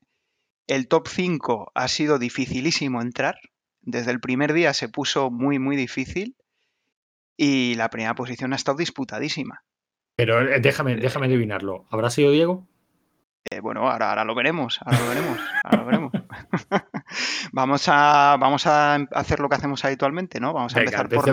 El 0.66 0.88
top 0.88 1.08
5 1.08 1.72
ha 1.74 1.88
sido 1.88 2.18
dificilísimo 2.18 3.00
entrar. 3.00 3.36
Desde 3.80 4.12
el 4.12 4.20
primer 4.20 4.52
día 4.52 4.74
se 4.74 4.88
puso 4.88 5.30
muy, 5.30 5.58
muy 5.58 5.76
difícil. 5.76 6.36
Y 7.36 7.74
la 7.74 7.90
primera 7.90 8.14
posición 8.14 8.52
ha 8.52 8.56
estado 8.56 8.78
disputadísima. 8.78 9.64
Pero 10.14 10.40
eh, 10.40 10.60
déjame, 10.60 10.96
déjame 10.96 11.26
adivinarlo. 11.26 11.86
¿Habrá 11.90 12.10
sido 12.10 12.30
Diego? 12.30 12.68
Eh, 13.50 13.60
bueno, 13.60 13.90
ahora, 13.90 14.10
ahora 14.10 14.24
lo 14.24 14.34
veremos, 14.34 14.78
ahora 14.84 14.98
lo 15.00 15.08
veremos, 15.08 15.38
ahora 15.64 15.78
lo 15.78 15.86
veremos. 15.86 16.12
vamos, 17.52 17.88
a, 17.88 18.36
vamos 18.38 18.66
a 18.66 18.94
hacer 18.94 19.40
lo 19.40 19.48
que 19.48 19.56
hacemos 19.56 19.84
habitualmente, 19.84 20.40
¿no? 20.40 20.52
Vamos 20.52 20.76
a 20.76 20.80
empezar 20.80 21.08
por 21.08 21.28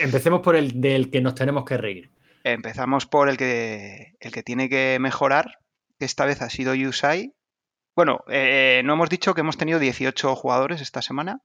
empecemos 0.00 0.40
por 0.42 0.54
el 0.56 0.80
del 0.80 1.10
que 1.10 1.20
nos 1.20 1.34
tenemos 1.34 1.64
que 1.64 1.76
reír. 1.76 2.10
Empezamos 2.44 3.06
por 3.06 3.28
el 3.28 3.36
que, 3.36 4.14
el 4.20 4.32
que 4.32 4.42
tiene 4.42 4.68
que 4.68 4.98
mejorar, 5.00 5.58
que 5.98 6.04
esta 6.04 6.26
vez 6.26 6.42
ha 6.42 6.50
sido 6.50 6.74
Yusai. 6.74 7.32
Bueno, 7.96 8.20
eh, 8.28 8.82
no 8.84 8.92
hemos 8.92 9.08
dicho 9.08 9.34
que 9.34 9.40
hemos 9.40 9.56
tenido 9.56 9.78
18 9.78 10.36
jugadores 10.36 10.80
esta 10.80 11.02
semana. 11.02 11.40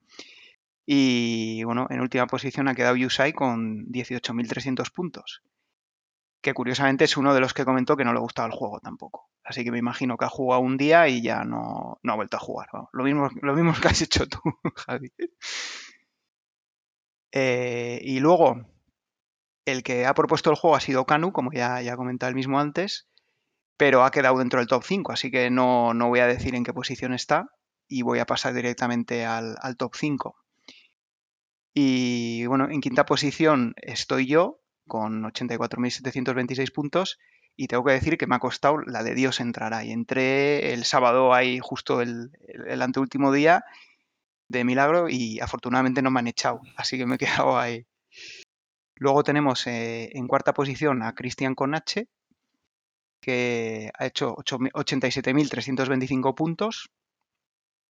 Y 0.86 1.64
bueno, 1.64 1.88
en 1.90 2.02
última 2.02 2.28
posición 2.28 2.68
ha 2.68 2.76
quedado 2.76 2.96
Yusai 2.98 3.34
con 3.34 3.86
18.300 3.88 4.92
puntos 4.92 5.42
que 6.42 6.54
curiosamente 6.54 7.06
es 7.06 7.18
uno 7.18 7.34
de 7.34 7.40
los 7.40 7.54
que 7.54 7.66
comentó 7.66 7.96
que 7.96 8.04
no 8.04 8.14
le 8.14 8.20
gustaba 8.20 8.48
el 8.48 8.54
juego 8.54 8.80
tampoco. 8.80 9.30
Así 9.44 9.64
que 9.64 9.72
me 9.72 9.78
imagino 9.78 10.18
que 10.18 10.26
ha 10.26 10.30
jugado 10.30 10.62
un 10.62 10.78
día 10.78 11.08
y 11.08 11.22
ya 11.22 11.44
no, 11.44 12.00
ha 12.04 12.16
vuelto 12.16 12.38
a 12.38 12.40
jugar. 12.40 12.68
lo, 12.92 13.04
mismo, 13.04 13.30
lo 13.42 13.56
mismo 13.56 13.74
que 13.80 13.88
has 13.88 14.02
hecho 14.02 14.28
tú, 14.28 14.40
Javi. 14.76 15.12
Eh, 17.32 18.00
y 18.04 18.20
luego, 18.20 18.66
el 19.66 19.84
que 19.84 20.06
ha 20.06 20.14
propuesto 20.14 20.50
el 20.50 20.58
juego 20.58 20.76
ha 20.76 20.82
sido 20.82 21.06
Kanu, 21.06 21.32
como 21.32 21.52
ya, 21.54 21.82
ya 21.82 21.96
comentado 21.96 22.30
el 22.30 22.36
mismo 22.36 22.60
antes, 22.60 23.08
pero 23.78 24.04
ha 24.04 24.12
quedado 24.12 24.40
dentro 24.40 24.60
del 24.60 24.68
top 24.68 24.84
5, 24.84 25.12
así 25.12 25.32
que 25.32 25.50
no, 25.50 25.94
voy 25.94 26.20
a 26.20 26.28
decir 26.28 26.56
en 26.56 26.64
qué 26.64 26.74
posición 26.74 27.14
está 27.14 27.50
y 27.88 28.02
voy 28.02 28.20
a 28.20 28.26
pasar 28.26 28.54
directamente 28.54 29.26
al 29.26 29.78
top 29.78 29.96
5. 29.96 30.36
Y 31.74 32.46
bueno, 32.48 32.70
en 32.70 32.82
quinta 32.82 33.06
posición 33.06 33.74
estoy 33.78 34.28
yo, 34.28 34.61
con 34.92 35.24
84.726 35.24 36.74
puntos 36.74 37.18
y 37.56 37.68
tengo 37.68 37.86
que 37.86 37.94
decir 37.94 38.18
que 38.18 38.28
me 38.28 38.36
ha 38.36 38.40
costado 38.40 38.82
la 38.82 39.04
de 39.04 39.16
Dios 39.16 39.40
entrar 39.40 39.74
ahí. 39.74 39.90
Entré 39.90 40.74
el 40.74 40.84
sábado 40.84 41.34
ahí 41.34 41.60
justo 41.62 42.02
el, 42.02 42.30
anteúltimo 42.82 43.32
día 43.32 43.64
de 44.50 44.66
milagro 44.66 45.08
y 45.08 45.40
afortunadamente 45.40 46.02
no 46.02 46.12
me 46.12 46.20
han 46.20 46.28
echado, 46.28 46.60
así 46.76 46.98
que 46.98 47.06
me 47.06 47.16
he 47.16 47.18
quedado 47.18 47.58
ahí. 47.58 47.88
Luego 48.96 49.24
tenemos 49.24 49.66
eh, 49.66 50.10
en 50.12 50.28
cuarta 50.28 50.54
posición 50.54 51.04
a 51.04 51.16
Cristian 51.16 51.56
Conache, 51.56 52.10
que 53.22 53.92
ha 53.98 54.08
hecho 54.08 54.36
87.325 54.36 56.36
puntos. 56.36 56.90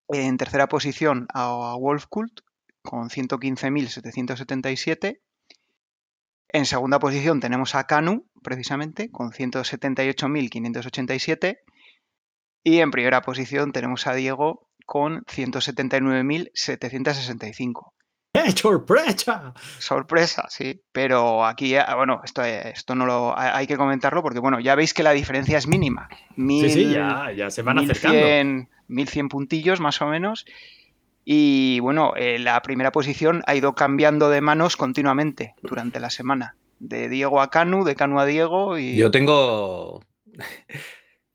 En 0.08 0.38
tercera 0.38 0.68
posición 0.68 1.26
a 1.34 1.76
Wolfkult 1.80 2.42
con 2.84 3.10
115.777. 3.10 5.20
En 6.54 6.66
segunda 6.66 7.00
posición 7.00 7.40
tenemos 7.40 7.76
a 7.76 7.86
Canu, 7.86 8.28
precisamente, 8.44 9.10
con 9.10 9.32
178.587. 9.32 11.60
Y 12.64 12.80
en 12.80 12.92
primera 12.92 13.22
posición 13.22 13.72
tenemos 13.72 14.06
a 14.06 14.14
Diego 14.14 14.68
con 14.86 15.24
179.765. 15.26 17.94
¡Eh, 18.34 18.52
sorpresa! 18.52 19.54
Sorpresa, 19.80 20.46
sí. 20.50 20.82
Pero 20.92 21.46
aquí, 21.46 21.76
ah, 21.76 21.96
bueno, 21.96 22.22
esto, 22.24 22.44
esto 22.44 22.96
no 22.96 23.06
lo 23.06 23.38
hay 23.38 23.68
que 23.68 23.78
comentarlo 23.78 24.22
porque, 24.22 24.40
bueno, 24.40 24.60
ya 24.60 24.76
veis 24.76 24.94
que 24.94 25.04
la 25.04 25.12
diferencia 25.12 25.58
es 25.58 25.68
mínima. 25.68 26.10
sí, 26.38 26.70
sí, 26.70 26.92
ya, 26.92 27.32
ya 27.36 27.50
se 27.50 27.62
van 27.62 27.78
1100, 27.78 27.92
acercando. 27.92 28.68
1100 28.88 29.30
puntillos 29.30 29.80
más 29.80 30.02
o 30.02 30.08
menos. 30.08 30.46
Y 31.24 31.80
bueno, 31.80 32.14
eh, 32.16 32.40
la 32.40 32.62
primera 32.62 32.92
posición 32.92 33.44
ha 33.46 33.56
ido 33.56 33.74
cambiando 33.74 34.30
de 34.30 34.42
manos 34.42 34.78
continuamente 34.78 35.56
durante 35.62 36.00
la 36.00 36.10
semana. 36.10 36.56
De 36.80 37.10
Diego 37.10 37.42
a 37.42 37.50
Canu, 37.50 37.84
de 37.84 37.96
Canu 37.96 38.20
a 38.20 38.26
Diego 38.26 38.78
y... 38.78 38.96
Yo 38.96 39.12
tengo... 39.12 40.02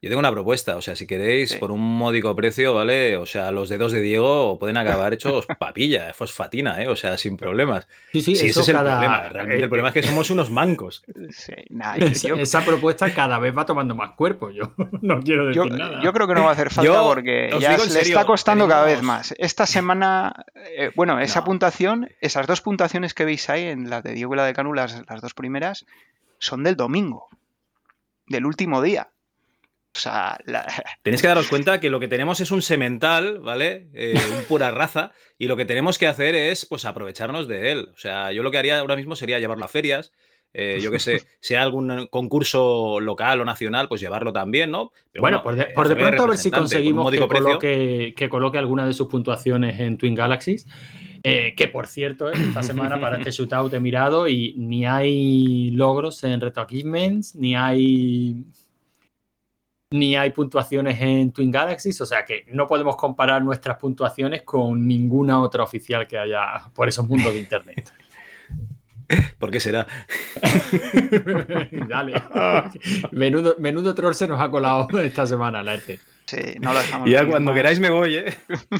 Yo 0.06 0.10
tengo 0.10 0.20
una 0.20 0.30
propuesta, 0.32 0.76
o 0.76 0.80
sea, 0.82 0.94
si 0.96 1.06
queréis, 1.06 1.50
Sí. 1.50 1.58
por 1.58 1.70
un 1.72 1.80
módico 1.80 2.34
precio, 2.36 2.72
¿vale? 2.74 3.16
O 3.16 3.26
sea, 3.26 3.50
los 3.50 3.68
dedos 3.68 3.90
de 3.92 4.00
Diego 4.00 4.58
pueden 4.58 4.76
acabar 4.76 5.12
hechos 5.12 5.46
papilla, 5.58 6.14
fosfatina, 6.14 6.82
¿eh? 6.82 6.88
O 6.88 6.94
sea, 6.96 7.18
sin 7.18 7.36
problemas. 7.36 7.88
Sí, 8.12 8.22
sí, 8.22 8.36
Sí, 8.36 8.46
eso 8.46 8.60
ese 8.60 8.72
es 8.72 8.76
el 8.78 8.84
problema. 8.84 9.28
Realmente 9.28 9.60
eh, 9.60 9.64
el 9.64 9.68
problema 9.68 9.88
es 9.88 9.94
que 9.94 10.02
somos 10.04 10.30
unos 10.30 10.50
mancos. 10.50 11.02
Sí, 11.30 11.52
nah, 11.70 11.96
Esa, 11.96 12.28
yo, 12.28 12.36
esa 12.36 12.64
propuesta 12.64 13.12
cada 13.12 13.38
vez 13.38 13.56
va 13.56 13.66
tomando 13.66 13.94
más 13.94 14.12
cuerpo. 14.12 14.50
Yo 14.50 14.72
no 15.02 15.20
quiero 15.22 15.46
decir 15.48 15.62
yo- 15.62 15.68
nada. 15.68 16.00
yo 16.02 16.12
creo 16.12 16.26
que 16.28 16.34
no 16.34 16.44
va 16.44 16.50
a 16.50 16.52
hacer 16.52 16.70
falta 16.70 16.90
Yo 16.92 17.02
porque 17.04 17.50
ya 17.60 17.72
le 17.72 17.78
serio, 17.80 18.00
está 18.02 18.24
costando 18.24 18.68
cada 18.68 18.84
vez 18.84 19.02
más. 19.02 19.34
Esta 19.38 19.66
semana, 19.66 20.44
eh, 20.76 20.90
bueno, 20.94 21.18
esa 21.20 21.40
No. 21.40 21.46
puntuación, 21.46 22.08
esas 22.20 22.46
dos 22.46 22.60
puntuaciones 22.60 23.12
que 23.14 23.24
veis 23.24 23.50
ahí, 23.50 23.64
en 23.64 23.90
la 23.90 24.02
de 24.02 24.12
Diego 24.12 24.34
y 24.34 24.36
la 24.36 24.44
de 24.46 24.52
Canu, 24.54 24.72
las, 24.72 25.02
las 25.08 25.20
dos 25.20 25.34
primeras, 25.34 25.84
son 26.38 26.62
del 26.62 26.76
domingo, 26.76 27.28
del 28.26 28.44
último 28.46 28.82
día. 28.82 29.08
O 29.96 29.98
sea, 29.98 30.38
la- 30.44 30.66
Tenéis 31.02 31.22
que 31.22 31.28
daros 31.28 31.48
cuenta 31.48 31.80
que 31.80 31.90
lo 31.90 31.98
que 32.00 32.08
tenemos 32.08 32.40
es 32.40 32.50
un 32.50 32.62
semental, 32.62 33.38
¿vale? 33.40 33.88
Eh, 33.94 34.14
un 34.38 34.44
pura 34.44 34.70
raza, 34.70 35.12
y 35.38 35.46
lo 35.46 35.56
que 35.56 35.64
tenemos 35.64 35.98
que 35.98 36.06
hacer 36.06 36.34
es, 36.34 36.66
pues, 36.66 36.84
aprovecharnos 36.84 37.48
de 37.48 37.72
él. 37.72 37.88
O 37.94 37.98
sea, 37.98 38.32
yo 38.32 38.42
lo 38.42 38.50
que 38.50 38.58
haría 38.58 38.78
ahora 38.78 38.96
mismo 38.96 39.16
sería 39.16 39.38
llevarlo 39.38 39.64
a 39.64 39.68
ferias, 39.68 40.12
eh, 40.58 40.78
yo 40.82 40.90
qué 40.90 40.98
sé, 40.98 41.22
si 41.40 41.54
hay 41.54 41.62
algún 41.62 42.06
concurso 42.10 42.98
local 43.00 43.40
o 43.40 43.44
nacional, 43.44 43.88
pues 43.88 44.00
llevarlo 44.00 44.32
también, 44.32 44.70
¿no? 44.70 44.90
Pero 45.12 45.20
Bueno, 45.22 45.42
por 45.42 45.54
de, 45.56 45.62
eh, 45.62 45.66
por 45.74 45.88
de 45.88 45.94
hacerle 45.94 46.08
pronto 46.10 46.22
a 46.24 46.26
ver 46.28 46.38
si 46.38 46.50
conseguimos 46.50 47.10
que 47.10 47.18
coloque, 47.28 48.14
que 48.16 48.28
coloque 48.28 48.56
alguna 48.58 48.86
de 48.86 48.92
sus 48.94 49.06
puntuaciones 49.08 49.78
en 49.80 49.98
Twin 49.98 50.14
Galaxies. 50.14 50.66
eh, 51.22 51.54
que 51.56 51.66
por 51.68 51.86
cierto, 51.88 52.30
esta 52.30 52.62
semana 52.62 53.00
para 53.00 53.18
este 53.18 53.32
shootout 53.32 53.74
he 53.74 53.80
mirado 53.80 54.28
y 54.28 54.54
ni 54.56 54.86
hay 54.86 55.72
logros 55.72 56.22
en 56.24 56.40
Retro 56.40 56.62
Achievements, 56.62 57.34
ni 57.34 57.56
hay 57.56 58.44
ni 59.90 60.16
hay 60.16 60.30
puntuaciones 60.30 61.00
en 61.00 61.32
Twin 61.32 61.50
Galaxies, 61.50 62.00
o 62.00 62.06
sea 62.06 62.24
que 62.24 62.44
no 62.52 62.66
podemos 62.66 62.96
comparar 62.96 63.42
nuestras 63.42 63.76
puntuaciones 63.78 64.42
con 64.42 64.86
ninguna 64.86 65.40
otra 65.40 65.62
oficial 65.62 66.06
que 66.06 66.18
haya 66.18 66.64
por 66.74 66.88
esos 66.88 67.06
mundos 67.06 67.32
de 67.32 67.38
internet. 67.40 67.92
¿Por 69.38 69.50
qué 69.52 69.60
será? 69.60 69.86
Dale. 71.88 72.14
Menudo, 73.12 73.54
menudo 73.58 73.94
troll 73.94 74.14
se 74.14 74.26
nos 74.26 74.40
ha 74.40 74.50
colado 74.50 74.88
esta 75.00 75.26
semana, 75.26 75.62
la 75.62 75.74
ERTE. 75.74 76.00
sí, 76.26 76.38
no 76.60 76.72
lo 76.72 76.80
dejamos 76.80 77.08
Y 77.08 77.12
ya 77.12 77.24
cuando 77.24 77.52
más. 77.52 77.56
queráis 77.56 77.78
me 77.78 77.90
voy, 77.90 78.16
¿eh? 78.16 78.34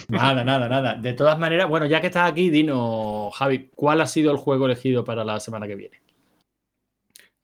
Nada, 0.08 0.42
nada, 0.42 0.68
nada. 0.68 0.94
De 0.94 1.12
todas 1.12 1.38
maneras, 1.38 1.68
bueno, 1.68 1.86
ya 1.86 2.00
que 2.00 2.08
estás 2.08 2.28
aquí, 2.28 2.50
dinos, 2.50 3.32
Javi, 3.36 3.70
¿cuál 3.76 4.00
ha 4.00 4.06
sido 4.06 4.32
el 4.32 4.38
juego 4.38 4.66
elegido 4.66 5.04
para 5.04 5.24
la 5.24 5.38
semana 5.38 5.68
que 5.68 5.76
viene? 5.76 6.00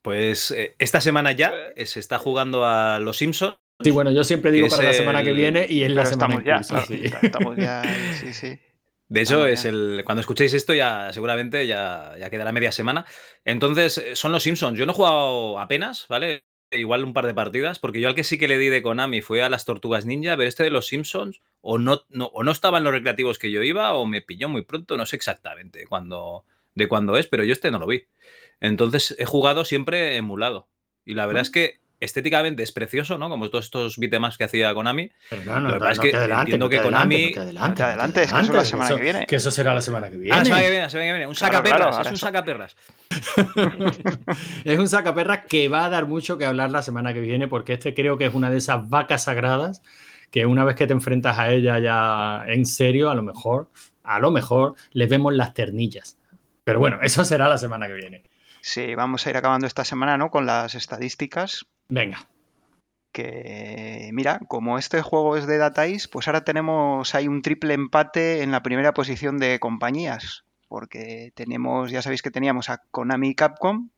Pues 0.02 0.50
eh, 0.50 0.74
esta 0.78 1.00
semana 1.00 1.32
ya 1.32 1.52
eh, 1.76 1.86
se 1.86 2.00
está 2.00 2.18
jugando 2.18 2.64
a 2.64 2.98
Los 2.98 3.18
Simpsons. 3.18 3.56
Sí, 3.80 3.90
bueno, 3.90 4.10
yo 4.12 4.24
siempre 4.24 4.52
digo 4.52 4.68
para 4.68 4.84
la 4.84 4.92
semana 4.92 5.22
que 5.24 5.32
viene 5.32 5.66
y 5.68 5.82
es 5.82 5.90
la 5.90 6.06
semana 6.06 6.36
estamos 6.36 6.44
ya, 6.44 6.56
incluso, 6.56 6.86
sí. 6.86 7.10
claro, 7.10 7.26
estamos 7.26 7.56
ya, 7.56 7.82
sí, 8.20 8.32
sí. 8.32 8.58
De 9.12 9.20
hecho, 9.20 9.42
Ah, 9.42 9.50
es 9.50 9.66
el. 9.66 10.02
Cuando 10.06 10.20
escuchéis 10.20 10.54
esto, 10.54 10.72
ya 10.72 11.12
seguramente 11.12 11.66
ya, 11.66 12.14
ya 12.18 12.30
quedará 12.30 12.50
media 12.50 12.72
semana. 12.72 13.04
Entonces, 13.44 13.98
eh, 13.98 14.16
son 14.16 14.32
los 14.32 14.42
Simpsons. 14.42 14.78
Yo 14.78 14.86
no 14.86 14.92
he 14.92 14.94
jugado 14.94 15.60
apenas, 15.60 16.06
¿vale? 16.08 16.44
Igual 16.70 17.04
un 17.04 17.12
par 17.12 17.26
de 17.26 17.34
partidas, 17.34 17.78
porque 17.78 18.00
yo 18.00 18.08
al 18.08 18.14
que 18.14 18.24
sí 18.24 18.38
que 18.38 18.48
le 18.48 18.56
di 18.56 18.70
de 18.70 18.80
Konami 18.80 19.20
fue 19.20 19.42
a 19.42 19.50
las 19.50 19.66
Tortugas 19.66 20.06
Ninja, 20.06 20.34
pero 20.38 20.48
este 20.48 20.62
de 20.62 20.70
los 20.70 20.86
Simpsons, 20.86 21.42
o 21.60 21.76
no, 21.76 22.06
no, 22.08 22.26
o 22.26 22.42
no 22.42 22.52
estaba 22.52 22.78
en 22.78 22.84
los 22.84 22.94
recreativos 22.94 23.38
que 23.38 23.50
yo 23.50 23.62
iba, 23.62 23.92
o 23.92 24.06
me 24.06 24.22
pilló 24.22 24.48
muy 24.48 24.62
pronto, 24.62 24.96
no 24.96 25.04
sé 25.04 25.16
exactamente 25.16 25.86
cuándo, 25.86 26.46
de 26.74 26.88
cuándo 26.88 27.18
es, 27.18 27.26
pero 27.26 27.44
yo 27.44 27.52
este 27.52 27.70
no 27.70 27.78
lo 27.78 27.86
vi. 27.86 28.04
Entonces, 28.62 29.14
he 29.18 29.24
jugado 29.26 29.64
siempre 29.64 30.16
emulado. 30.16 30.68
Y 31.04 31.14
la 31.14 31.26
verdad 31.26 31.42
es 31.42 31.50
que 31.50 31.80
estéticamente 32.00 32.62
es 32.64 32.72
precioso, 32.72 33.16
¿no? 33.18 33.28
Como 33.28 33.48
todos 33.48 33.66
estos 33.66 33.96
beatemaps 33.98 34.36
que 34.38 34.44
hacía 34.44 34.72
Konami. 34.74 35.10
Pero 35.30 35.44
no, 35.44 35.60
no, 35.60 35.78
pasa 35.78 35.92
es 35.92 35.98
que 36.00 36.10
te 36.10 36.16
adelantes, 36.16 36.54
entiendo 36.54 36.68
que 36.68 36.80
Konami- 36.82 37.28
no 37.28 37.32
te 37.34 37.40
adelantes, 37.40 37.68
No 37.68 37.74
te 37.74 37.82
adelantes, 37.84 38.22
que 38.32 38.38
eso 38.38 38.40
es 38.40 38.48
la 38.50 38.64
semana 38.64 38.88
eso- 38.88 38.96
que 38.96 39.02
viene. 39.02 39.26
Que 39.26 39.36
eso 39.36 39.50
será 39.50 39.74
la 39.74 39.80
semana 39.82 40.10
que 40.10 40.16
viene. 40.16 40.36
Ah, 40.36 40.44
semana 40.44 40.62
que 40.62 40.70
viene, 40.70 40.90
semana 40.90 41.06
que 41.08 41.12
viene. 41.12 41.26
Un 41.28 41.34
Claro, 41.34 41.52
sacaperras, 41.54 41.78
claro, 41.88 42.00
es 42.02 42.06
un 42.08 42.14
eso. 42.14 42.26
sacaperras. 42.26 42.76
es 44.64 44.78
un 44.78 44.88
sacaperra 44.88 45.44
que 45.44 45.68
va 45.68 45.84
a 45.84 45.90
dar 45.90 46.06
mucho 46.06 46.38
que 46.38 46.44
hablar 46.46 46.70
la 46.70 46.82
semana 46.82 47.12
que 47.12 47.20
viene, 47.20 47.48
porque 47.48 47.74
este 47.74 47.94
creo 47.94 48.18
que 48.18 48.26
es 48.26 48.34
una 48.34 48.50
de 48.50 48.58
esas 48.58 48.88
vacas 48.88 49.24
sagradas 49.24 49.82
que 50.30 50.46
una 50.46 50.64
vez 50.64 50.76
que 50.76 50.86
te 50.86 50.92
enfrentas 50.92 51.38
a 51.38 51.50
ella 51.52 51.78
ya 51.78 52.44
en 52.46 52.64
serio, 52.64 53.10
a 53.10 53.14
lo 53.14 53.22
mejor, 53.22 53.68
a 54.02 54.18
lo 54.18 54.30
mejor 54.30 54.74
les 54.92 55.08
vemos 55.08 55.34
las 55.34 55.52
ternillas. 55.52 56.16
Pero 56.64 56.78
bueno, 56.78 56.98
eso 57.02 57.24
será 57.24 57.48
la 57.48 57.58
semana 57.58 57.86
que 57.86 57.94
viene. 57.94 58.22
Sí, 58.62 58.94
vamos 58.94 59.26
a 59.26 59.30
ir 59.30 59.36
acabando 59.36 59.66
esta 59.66 59.84
semana, 59.84 60.16
¿no? 60.16 60.30
Con 60.30 60.46
las 60.46 60.76
estadísticas. 60.76 61.66
Venga. 61.88 62.28
Que, 63.10 64.10
mira, 64.12 64.38
como 64.46 64.78
este 64.78 65.02
juego 65.02 65.36
es 65.36 65.48
de 65.48 65.58
Data 65.58 65.86
East, 65.86 66.10
pues 66.12 66.28
ahora 66.28 66.44
tenemos 66.44 67.14
ahí 67.16 67.26
un 67.26 67.42
triple 67.42 67.74
empate 67.74 68.42
en 68.42 68.52
la 68.52 68.62
primera 68.62 68.94
posición 68.94 69.38
de 69.38 69.58
compañías. 69.58 70.44
Porque 70.68 71.32
tenemos, 71.34 71.90
ya 71.90 72.02
sabéis 72.02 72.22
que 72.22 72.30
teníamos 72.30 72.70
a 72.70 72.78
Konami 72.92 73.30
y 73.30 73.34
Capcom. 73.34 73.90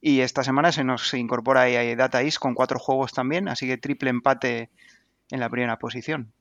Y 0.00 0.20
esta 0.20 0.44
semana 0.44 0.72
se 0.72 0.82
nos 0.82 1.12
incorpora 1.12 1.60
ahí 1.60 1.76
a 1.76 1.94
Data 1.94 2.22
East 2.22 2.38
con 2.38 2.54
cuatro 2.54 2.78
juegos 2.78 3.12
también. 3.12 3.48
Así 3.48 3.66
que 3.66 3.76
triple 3.76 4.08
empate 4.08 4.70
en 5.30 5.40
la 5.40 5.50
primera 5.50 5.78
posición. 5.78 6.32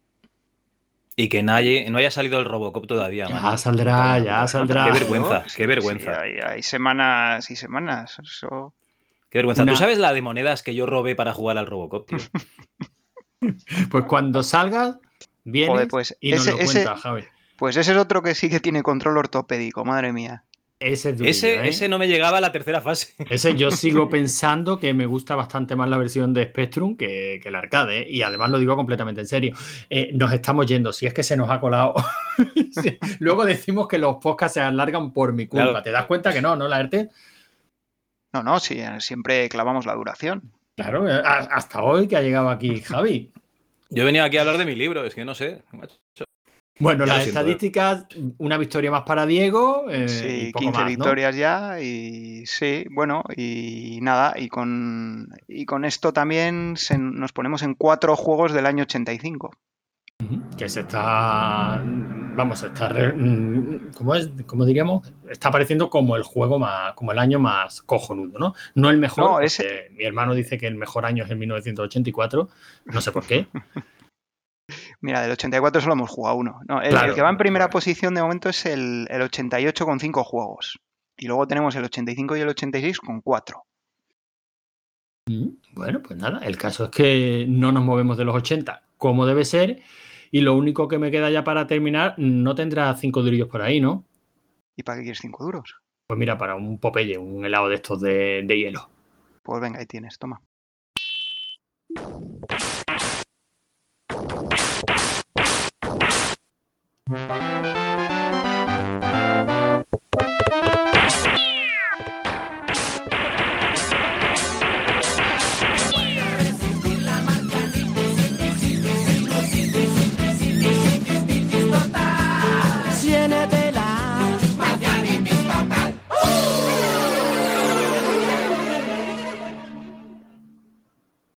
Y 1.21 1.27
que 1.27 1.43
nadie, 1.43 1.89
no 1.89 1.97
haya 1.97 2.11
salido 2.11 2.39
el 2.39 2.45
Robocop 2.45 2.87
todavía. 2.87 3.27
Ya 3.27 3.35
mano. 3.41 3.57
saldrá, 3.57 4.19
ya 4.19 4.47
saldrá. 4.47 4.85
Qué 4.85 4.91
vergüenza, 4.91 5.43
qué 5.53 5.67
vergüenza. 5.67 6.13
sí, 6.15 6.19
hay, 6.21 6.37
hay 6.39 6.63
semanas 6.63 7.51
y 7.51 7.57
semanas. 7.57 8.17
Eso... 8.23 8.73
Qué 9.29 9.39
vergüenza. 9.39 9.63
Una- 9.63 9.73
¿Tú 9.73 9.77
sabes 9.79 9.97
la 9.97 10.13
de 10.13 10.21
monedas 10.21 10.63
que 10.63 10.73
yo 10.73 10.85
robé 10.85 11.15
para 11.15 11.33
jugar 11.33 11.57
al 11.57 11.65
Robocop, 11.67 12.07
tío? 12.07 12.17
Pues 13.91 14.05
cuando 14.05 14.43
salga, 14.43 14.99
vienes 15.43 15.73
Joder, 15.73 15.87
pues 15.89 16.17
y 16.21 16.31
nos 16.31 16.41
ese- 16.41 16.51
lo 16.51 16.57
ese- 16.59 16.73
cuentas, 16.83 17.01
Javi. 17.01 17.23
Pues 17.57 17.75
ese 17.75 17.91
es 17.91 17.97
otro 17.97 18.21
que 18.23 18.35
sí 18.35 18.49
que 18.49 18.61
tiene 18.61 18.81
control 18.83 19.17
ortopédico, 19.17 19.83
madre 19.83 20.13
mía. 20.13 20.43
Ese 20.79 21.09
es 21.09 21.17
durillo, 21.17 21.31
Ese, 21.31 21.55
¿eh? 21.55 21.67
ese 21.67 21.89
no 21.89 21.99
me 21.99 22.07
llegaba 22.07 22.37
a 22.37 22.41
la 22.41 22.53
tercera 22.53 22.79
fase. 22.79 23.13
Ese 23.29 23.53
yo 23.55 23.69
sigo 23.69 24.07
pensando 24.09 24.79
que 24.79 24.93
me 24.93 25.05
gusta 25.05 25.35
bastante 25.35 25.75
más 25.75 25.89
la 25.89 25.97
versión 25.97 26.33
de 26.33 26.45
Spectrum 26.45 26.95
que, 26.95 27.41
que 27.43 27.49
el 27.49 27.55
arcade, 27.55 27.99
¿eh? 27.99 28.07
y 28.09 28.21
además 28.21 28.49
lo 28.49 28.59
digo 28.59 28.77
completamente 28.77 29.19
en 29.19 29.27
serio. 29.27 29.55
Eh, 29.89 30.11
nos 30.13 30.31
estamos 30.31 30.65
yendo, 30.67 30.93
si 30.93 31.05
es 31.05 31.13
que 31.13 31.21
se 31.21 31.35
nos 31.35 31.49
ha 31.49 31.59
colado. 31.59 31.95
Luego 33.19 33.43
decimos 33.43 33.89
que 33.89 33.97
los 33.97 34.15
podcasts 34.17 34.53
se 34.53 34.61
alargan 34.61 35.11
por 35.11 35.33
mi 35.33 35.47
culpa. 35.47 35.65
Claro. 35.65 35.83
¿Te 35.83 35.91
das 35.91 36.05
cuenta 36.05 36.31
que 36.31 36.41
no, 36.41 36.55
no, 36.55 36.69
la 36.69 36.79
ERTE? 36.79 37.09
No, 38.31 38.43
no, 38.43 38.59
sí, 38.61 38.79
siempre 38.99 39.49
clavamos 39.49 39.85
la 39.85 39.95
duración. 39.95 40.53
Claro, 40.77 41.05
hasta 41.07 41.83
hoy 41.83 42.07
que 42.07 42.15
ha 42.15 42.21
llegado 42.21 42.49
aquí 42.49 42.79
Javi. 42.79 43.33
Yo 43.89 44.03
he 44.03 44.05
venido 44.05 44.23
aquí 44.23 44.37
a 44.37 44.41
hablar 44.41 44.57
de 44.57 44.65
mi 44.65 44.75
libro, 44.75 45.03
es 45.03 45.13
que 45.13 45.25
no 45.25 45.35
sé. 45.35 45.63
Bueno, 46.79 47.05
Ya 47.05 47.13
las 47.15 47.23
siento, 47.23 47.39
estadísticas, 47.41 48.05
una 48.37 48.57
victoria 48.57 48.89
más 48.89 49.03
para 49.03 49.25
Diego. 49.25 49.85
eh, 49.89 50.07
Sí, 50.07 50.27
y 50.47 50.51
poco 50.51 50.59
15 50.65 50.77
más, 50.79 50.83
¿no? 50.83 50.87
victorias 50.89 51.35
ya 51.35 51.81
y 51.81 52.45
sí, 52.45 52.85
bueno, 52.91 53.23
y 53.35 53.99
nada, 54.01 54.33
y 54.37 54.47
con, 54.47 55.27
y 55.47 55.65
con 55.65 55.83
esto 55.83 56.13
también 56.13 56.75
se- 56.77 56.97
nos 56.97 57.33
ponemos 57.33 57.63
en 57.63 57.75
cuatro 57.75 58.15
juegos 58.15 58.53
del 58.53 58.65
año 58.65 58.83
85. 58.83 59.51
Ujú, 60.23 60.41
Que 60.57 60.67
se 60.69 60.81
está. 60.81 61.81
Vamos, 62.35 62.63
está. 62.63 62.89
mm, 62.93 63.91
¿Cómo 63.97 64.15
es? 64.15 64.29
¿Cómo 64.45 64.65
diríamos? 64.65 65.11
Está 65.29 65.49
apareciendo 65.49 65.89
como 65.89 66.15
el 66.15 66.23
juego 66.23 66.59
más. 66.59 66.93
como 66.93 67.11
el 67.11 67.19
año 67.19 67.39
más 67.39 67.81
cojonudo, 67.81 68.37
¿no? 68.39 68.53
No 68.75 68.89
el 68.89 68.97
mejor. 68.97 69.23
No, 69.23 69.29
porque 69.31 69.47
ese- 69.47 69.89
Mi 69.91 70.03
hermano 70.05 70.33
dice 70.33 70.57
que 70.57 70.67
el 70.67 70.75
mejor 70.75 71.05
año 71.05 71.23
es 71.25 71.29
el 71.31 71.37
1984. 71.37 72.49
No 72.85 73.01
sé 73.01 73.11
por 73.11 73.25
qué. 73.25 73.47
Mira, 75.01 75.21
del 75.21 75.31
84 75.31 75.81
solo 75.81 75.93
hemos 75.93 76.09
jugado 76.09 76.35
uno. 76.37 76.59
No, 76.67 76.81
el, 76.81 76.89
Claro, 76.89 77.09
el 77.09 77.15
que 77.15 77.21
va 77.21 77.29
en 77.29 77.37
primera 77.37 77.69
posición 77.69 78.13
de 78.13 78.21
momento 78.21 78.49
es 78.49 78.65
el, 78.65 79.07
el 79.09 79.21
88 79.21 79.85
con 79.85 79.99
cinco 79.99 80.23
juegos. 80.23 80.79
Y 81.17 81.27
luego 81.27 81.47
tenemos 81.47 81.75
el 81.75 81.83
85 81.85 82.37
y 82.37 82.41
el 82.41 82.49
86 82.49 82.99
con 82.99 83.21
cuatro. 83.21 83.63
Mm, 85.27 85.47
Bueno, 85.73 86.01
pues 86.01 86.17
nada. 86.19 86.39
El 86.39 86.57
caso 86.57 86.85
es 86.85 86.89
que 86.91 87.45
no 87.47 87.71
nos 87.71 87.83
movemos 87.83 88.17
de 88.17 88.25
los 88.25 88.35
80 88.35 88.83
como 88.97 89.25
debe 89.25 89.45
ser. 89.45 89.81
Y 90.31 90.41
lo 90.41 90.55
único 90.55 90.87
que 90.87 90.99
me 90.99 91.09
queda 91.09 91.31
ya 91.31 91.43
para 91.43 91.65
terminar, 91.65 92.13
no 92.17 92.53
tendrá 92.53 92.93
cinco 92.95 93.23
durillos 93.23 93.47
por 93.47 93.63
ahí, 93.63 93.81
¿no? 93.81 94.05
¿Y 94.75 94.83
para 94.83 94.97
qué 94.99 95.03
quieres 95.03 95.19
cinco 95.19 95.43
duros? 95.43 95.75
Pues 96.07 96.19
mira, 96.19 96.37
para 96.37 96.55
un 96.55 96.79
Popeye, 96.79 97.17
un 97.17 97.43
helado 97.45 97.67
de 97.67 97.75
estos 97.75 97.99
de, 97.99 98.43
de 98.45 98.57
hielo. 98.57 98.89
Pues 99.43 99.59
venga, 99.59 99.79
ahí 99.79 99.85
tienes, 99.87 100.19
toma. 100.19 100.41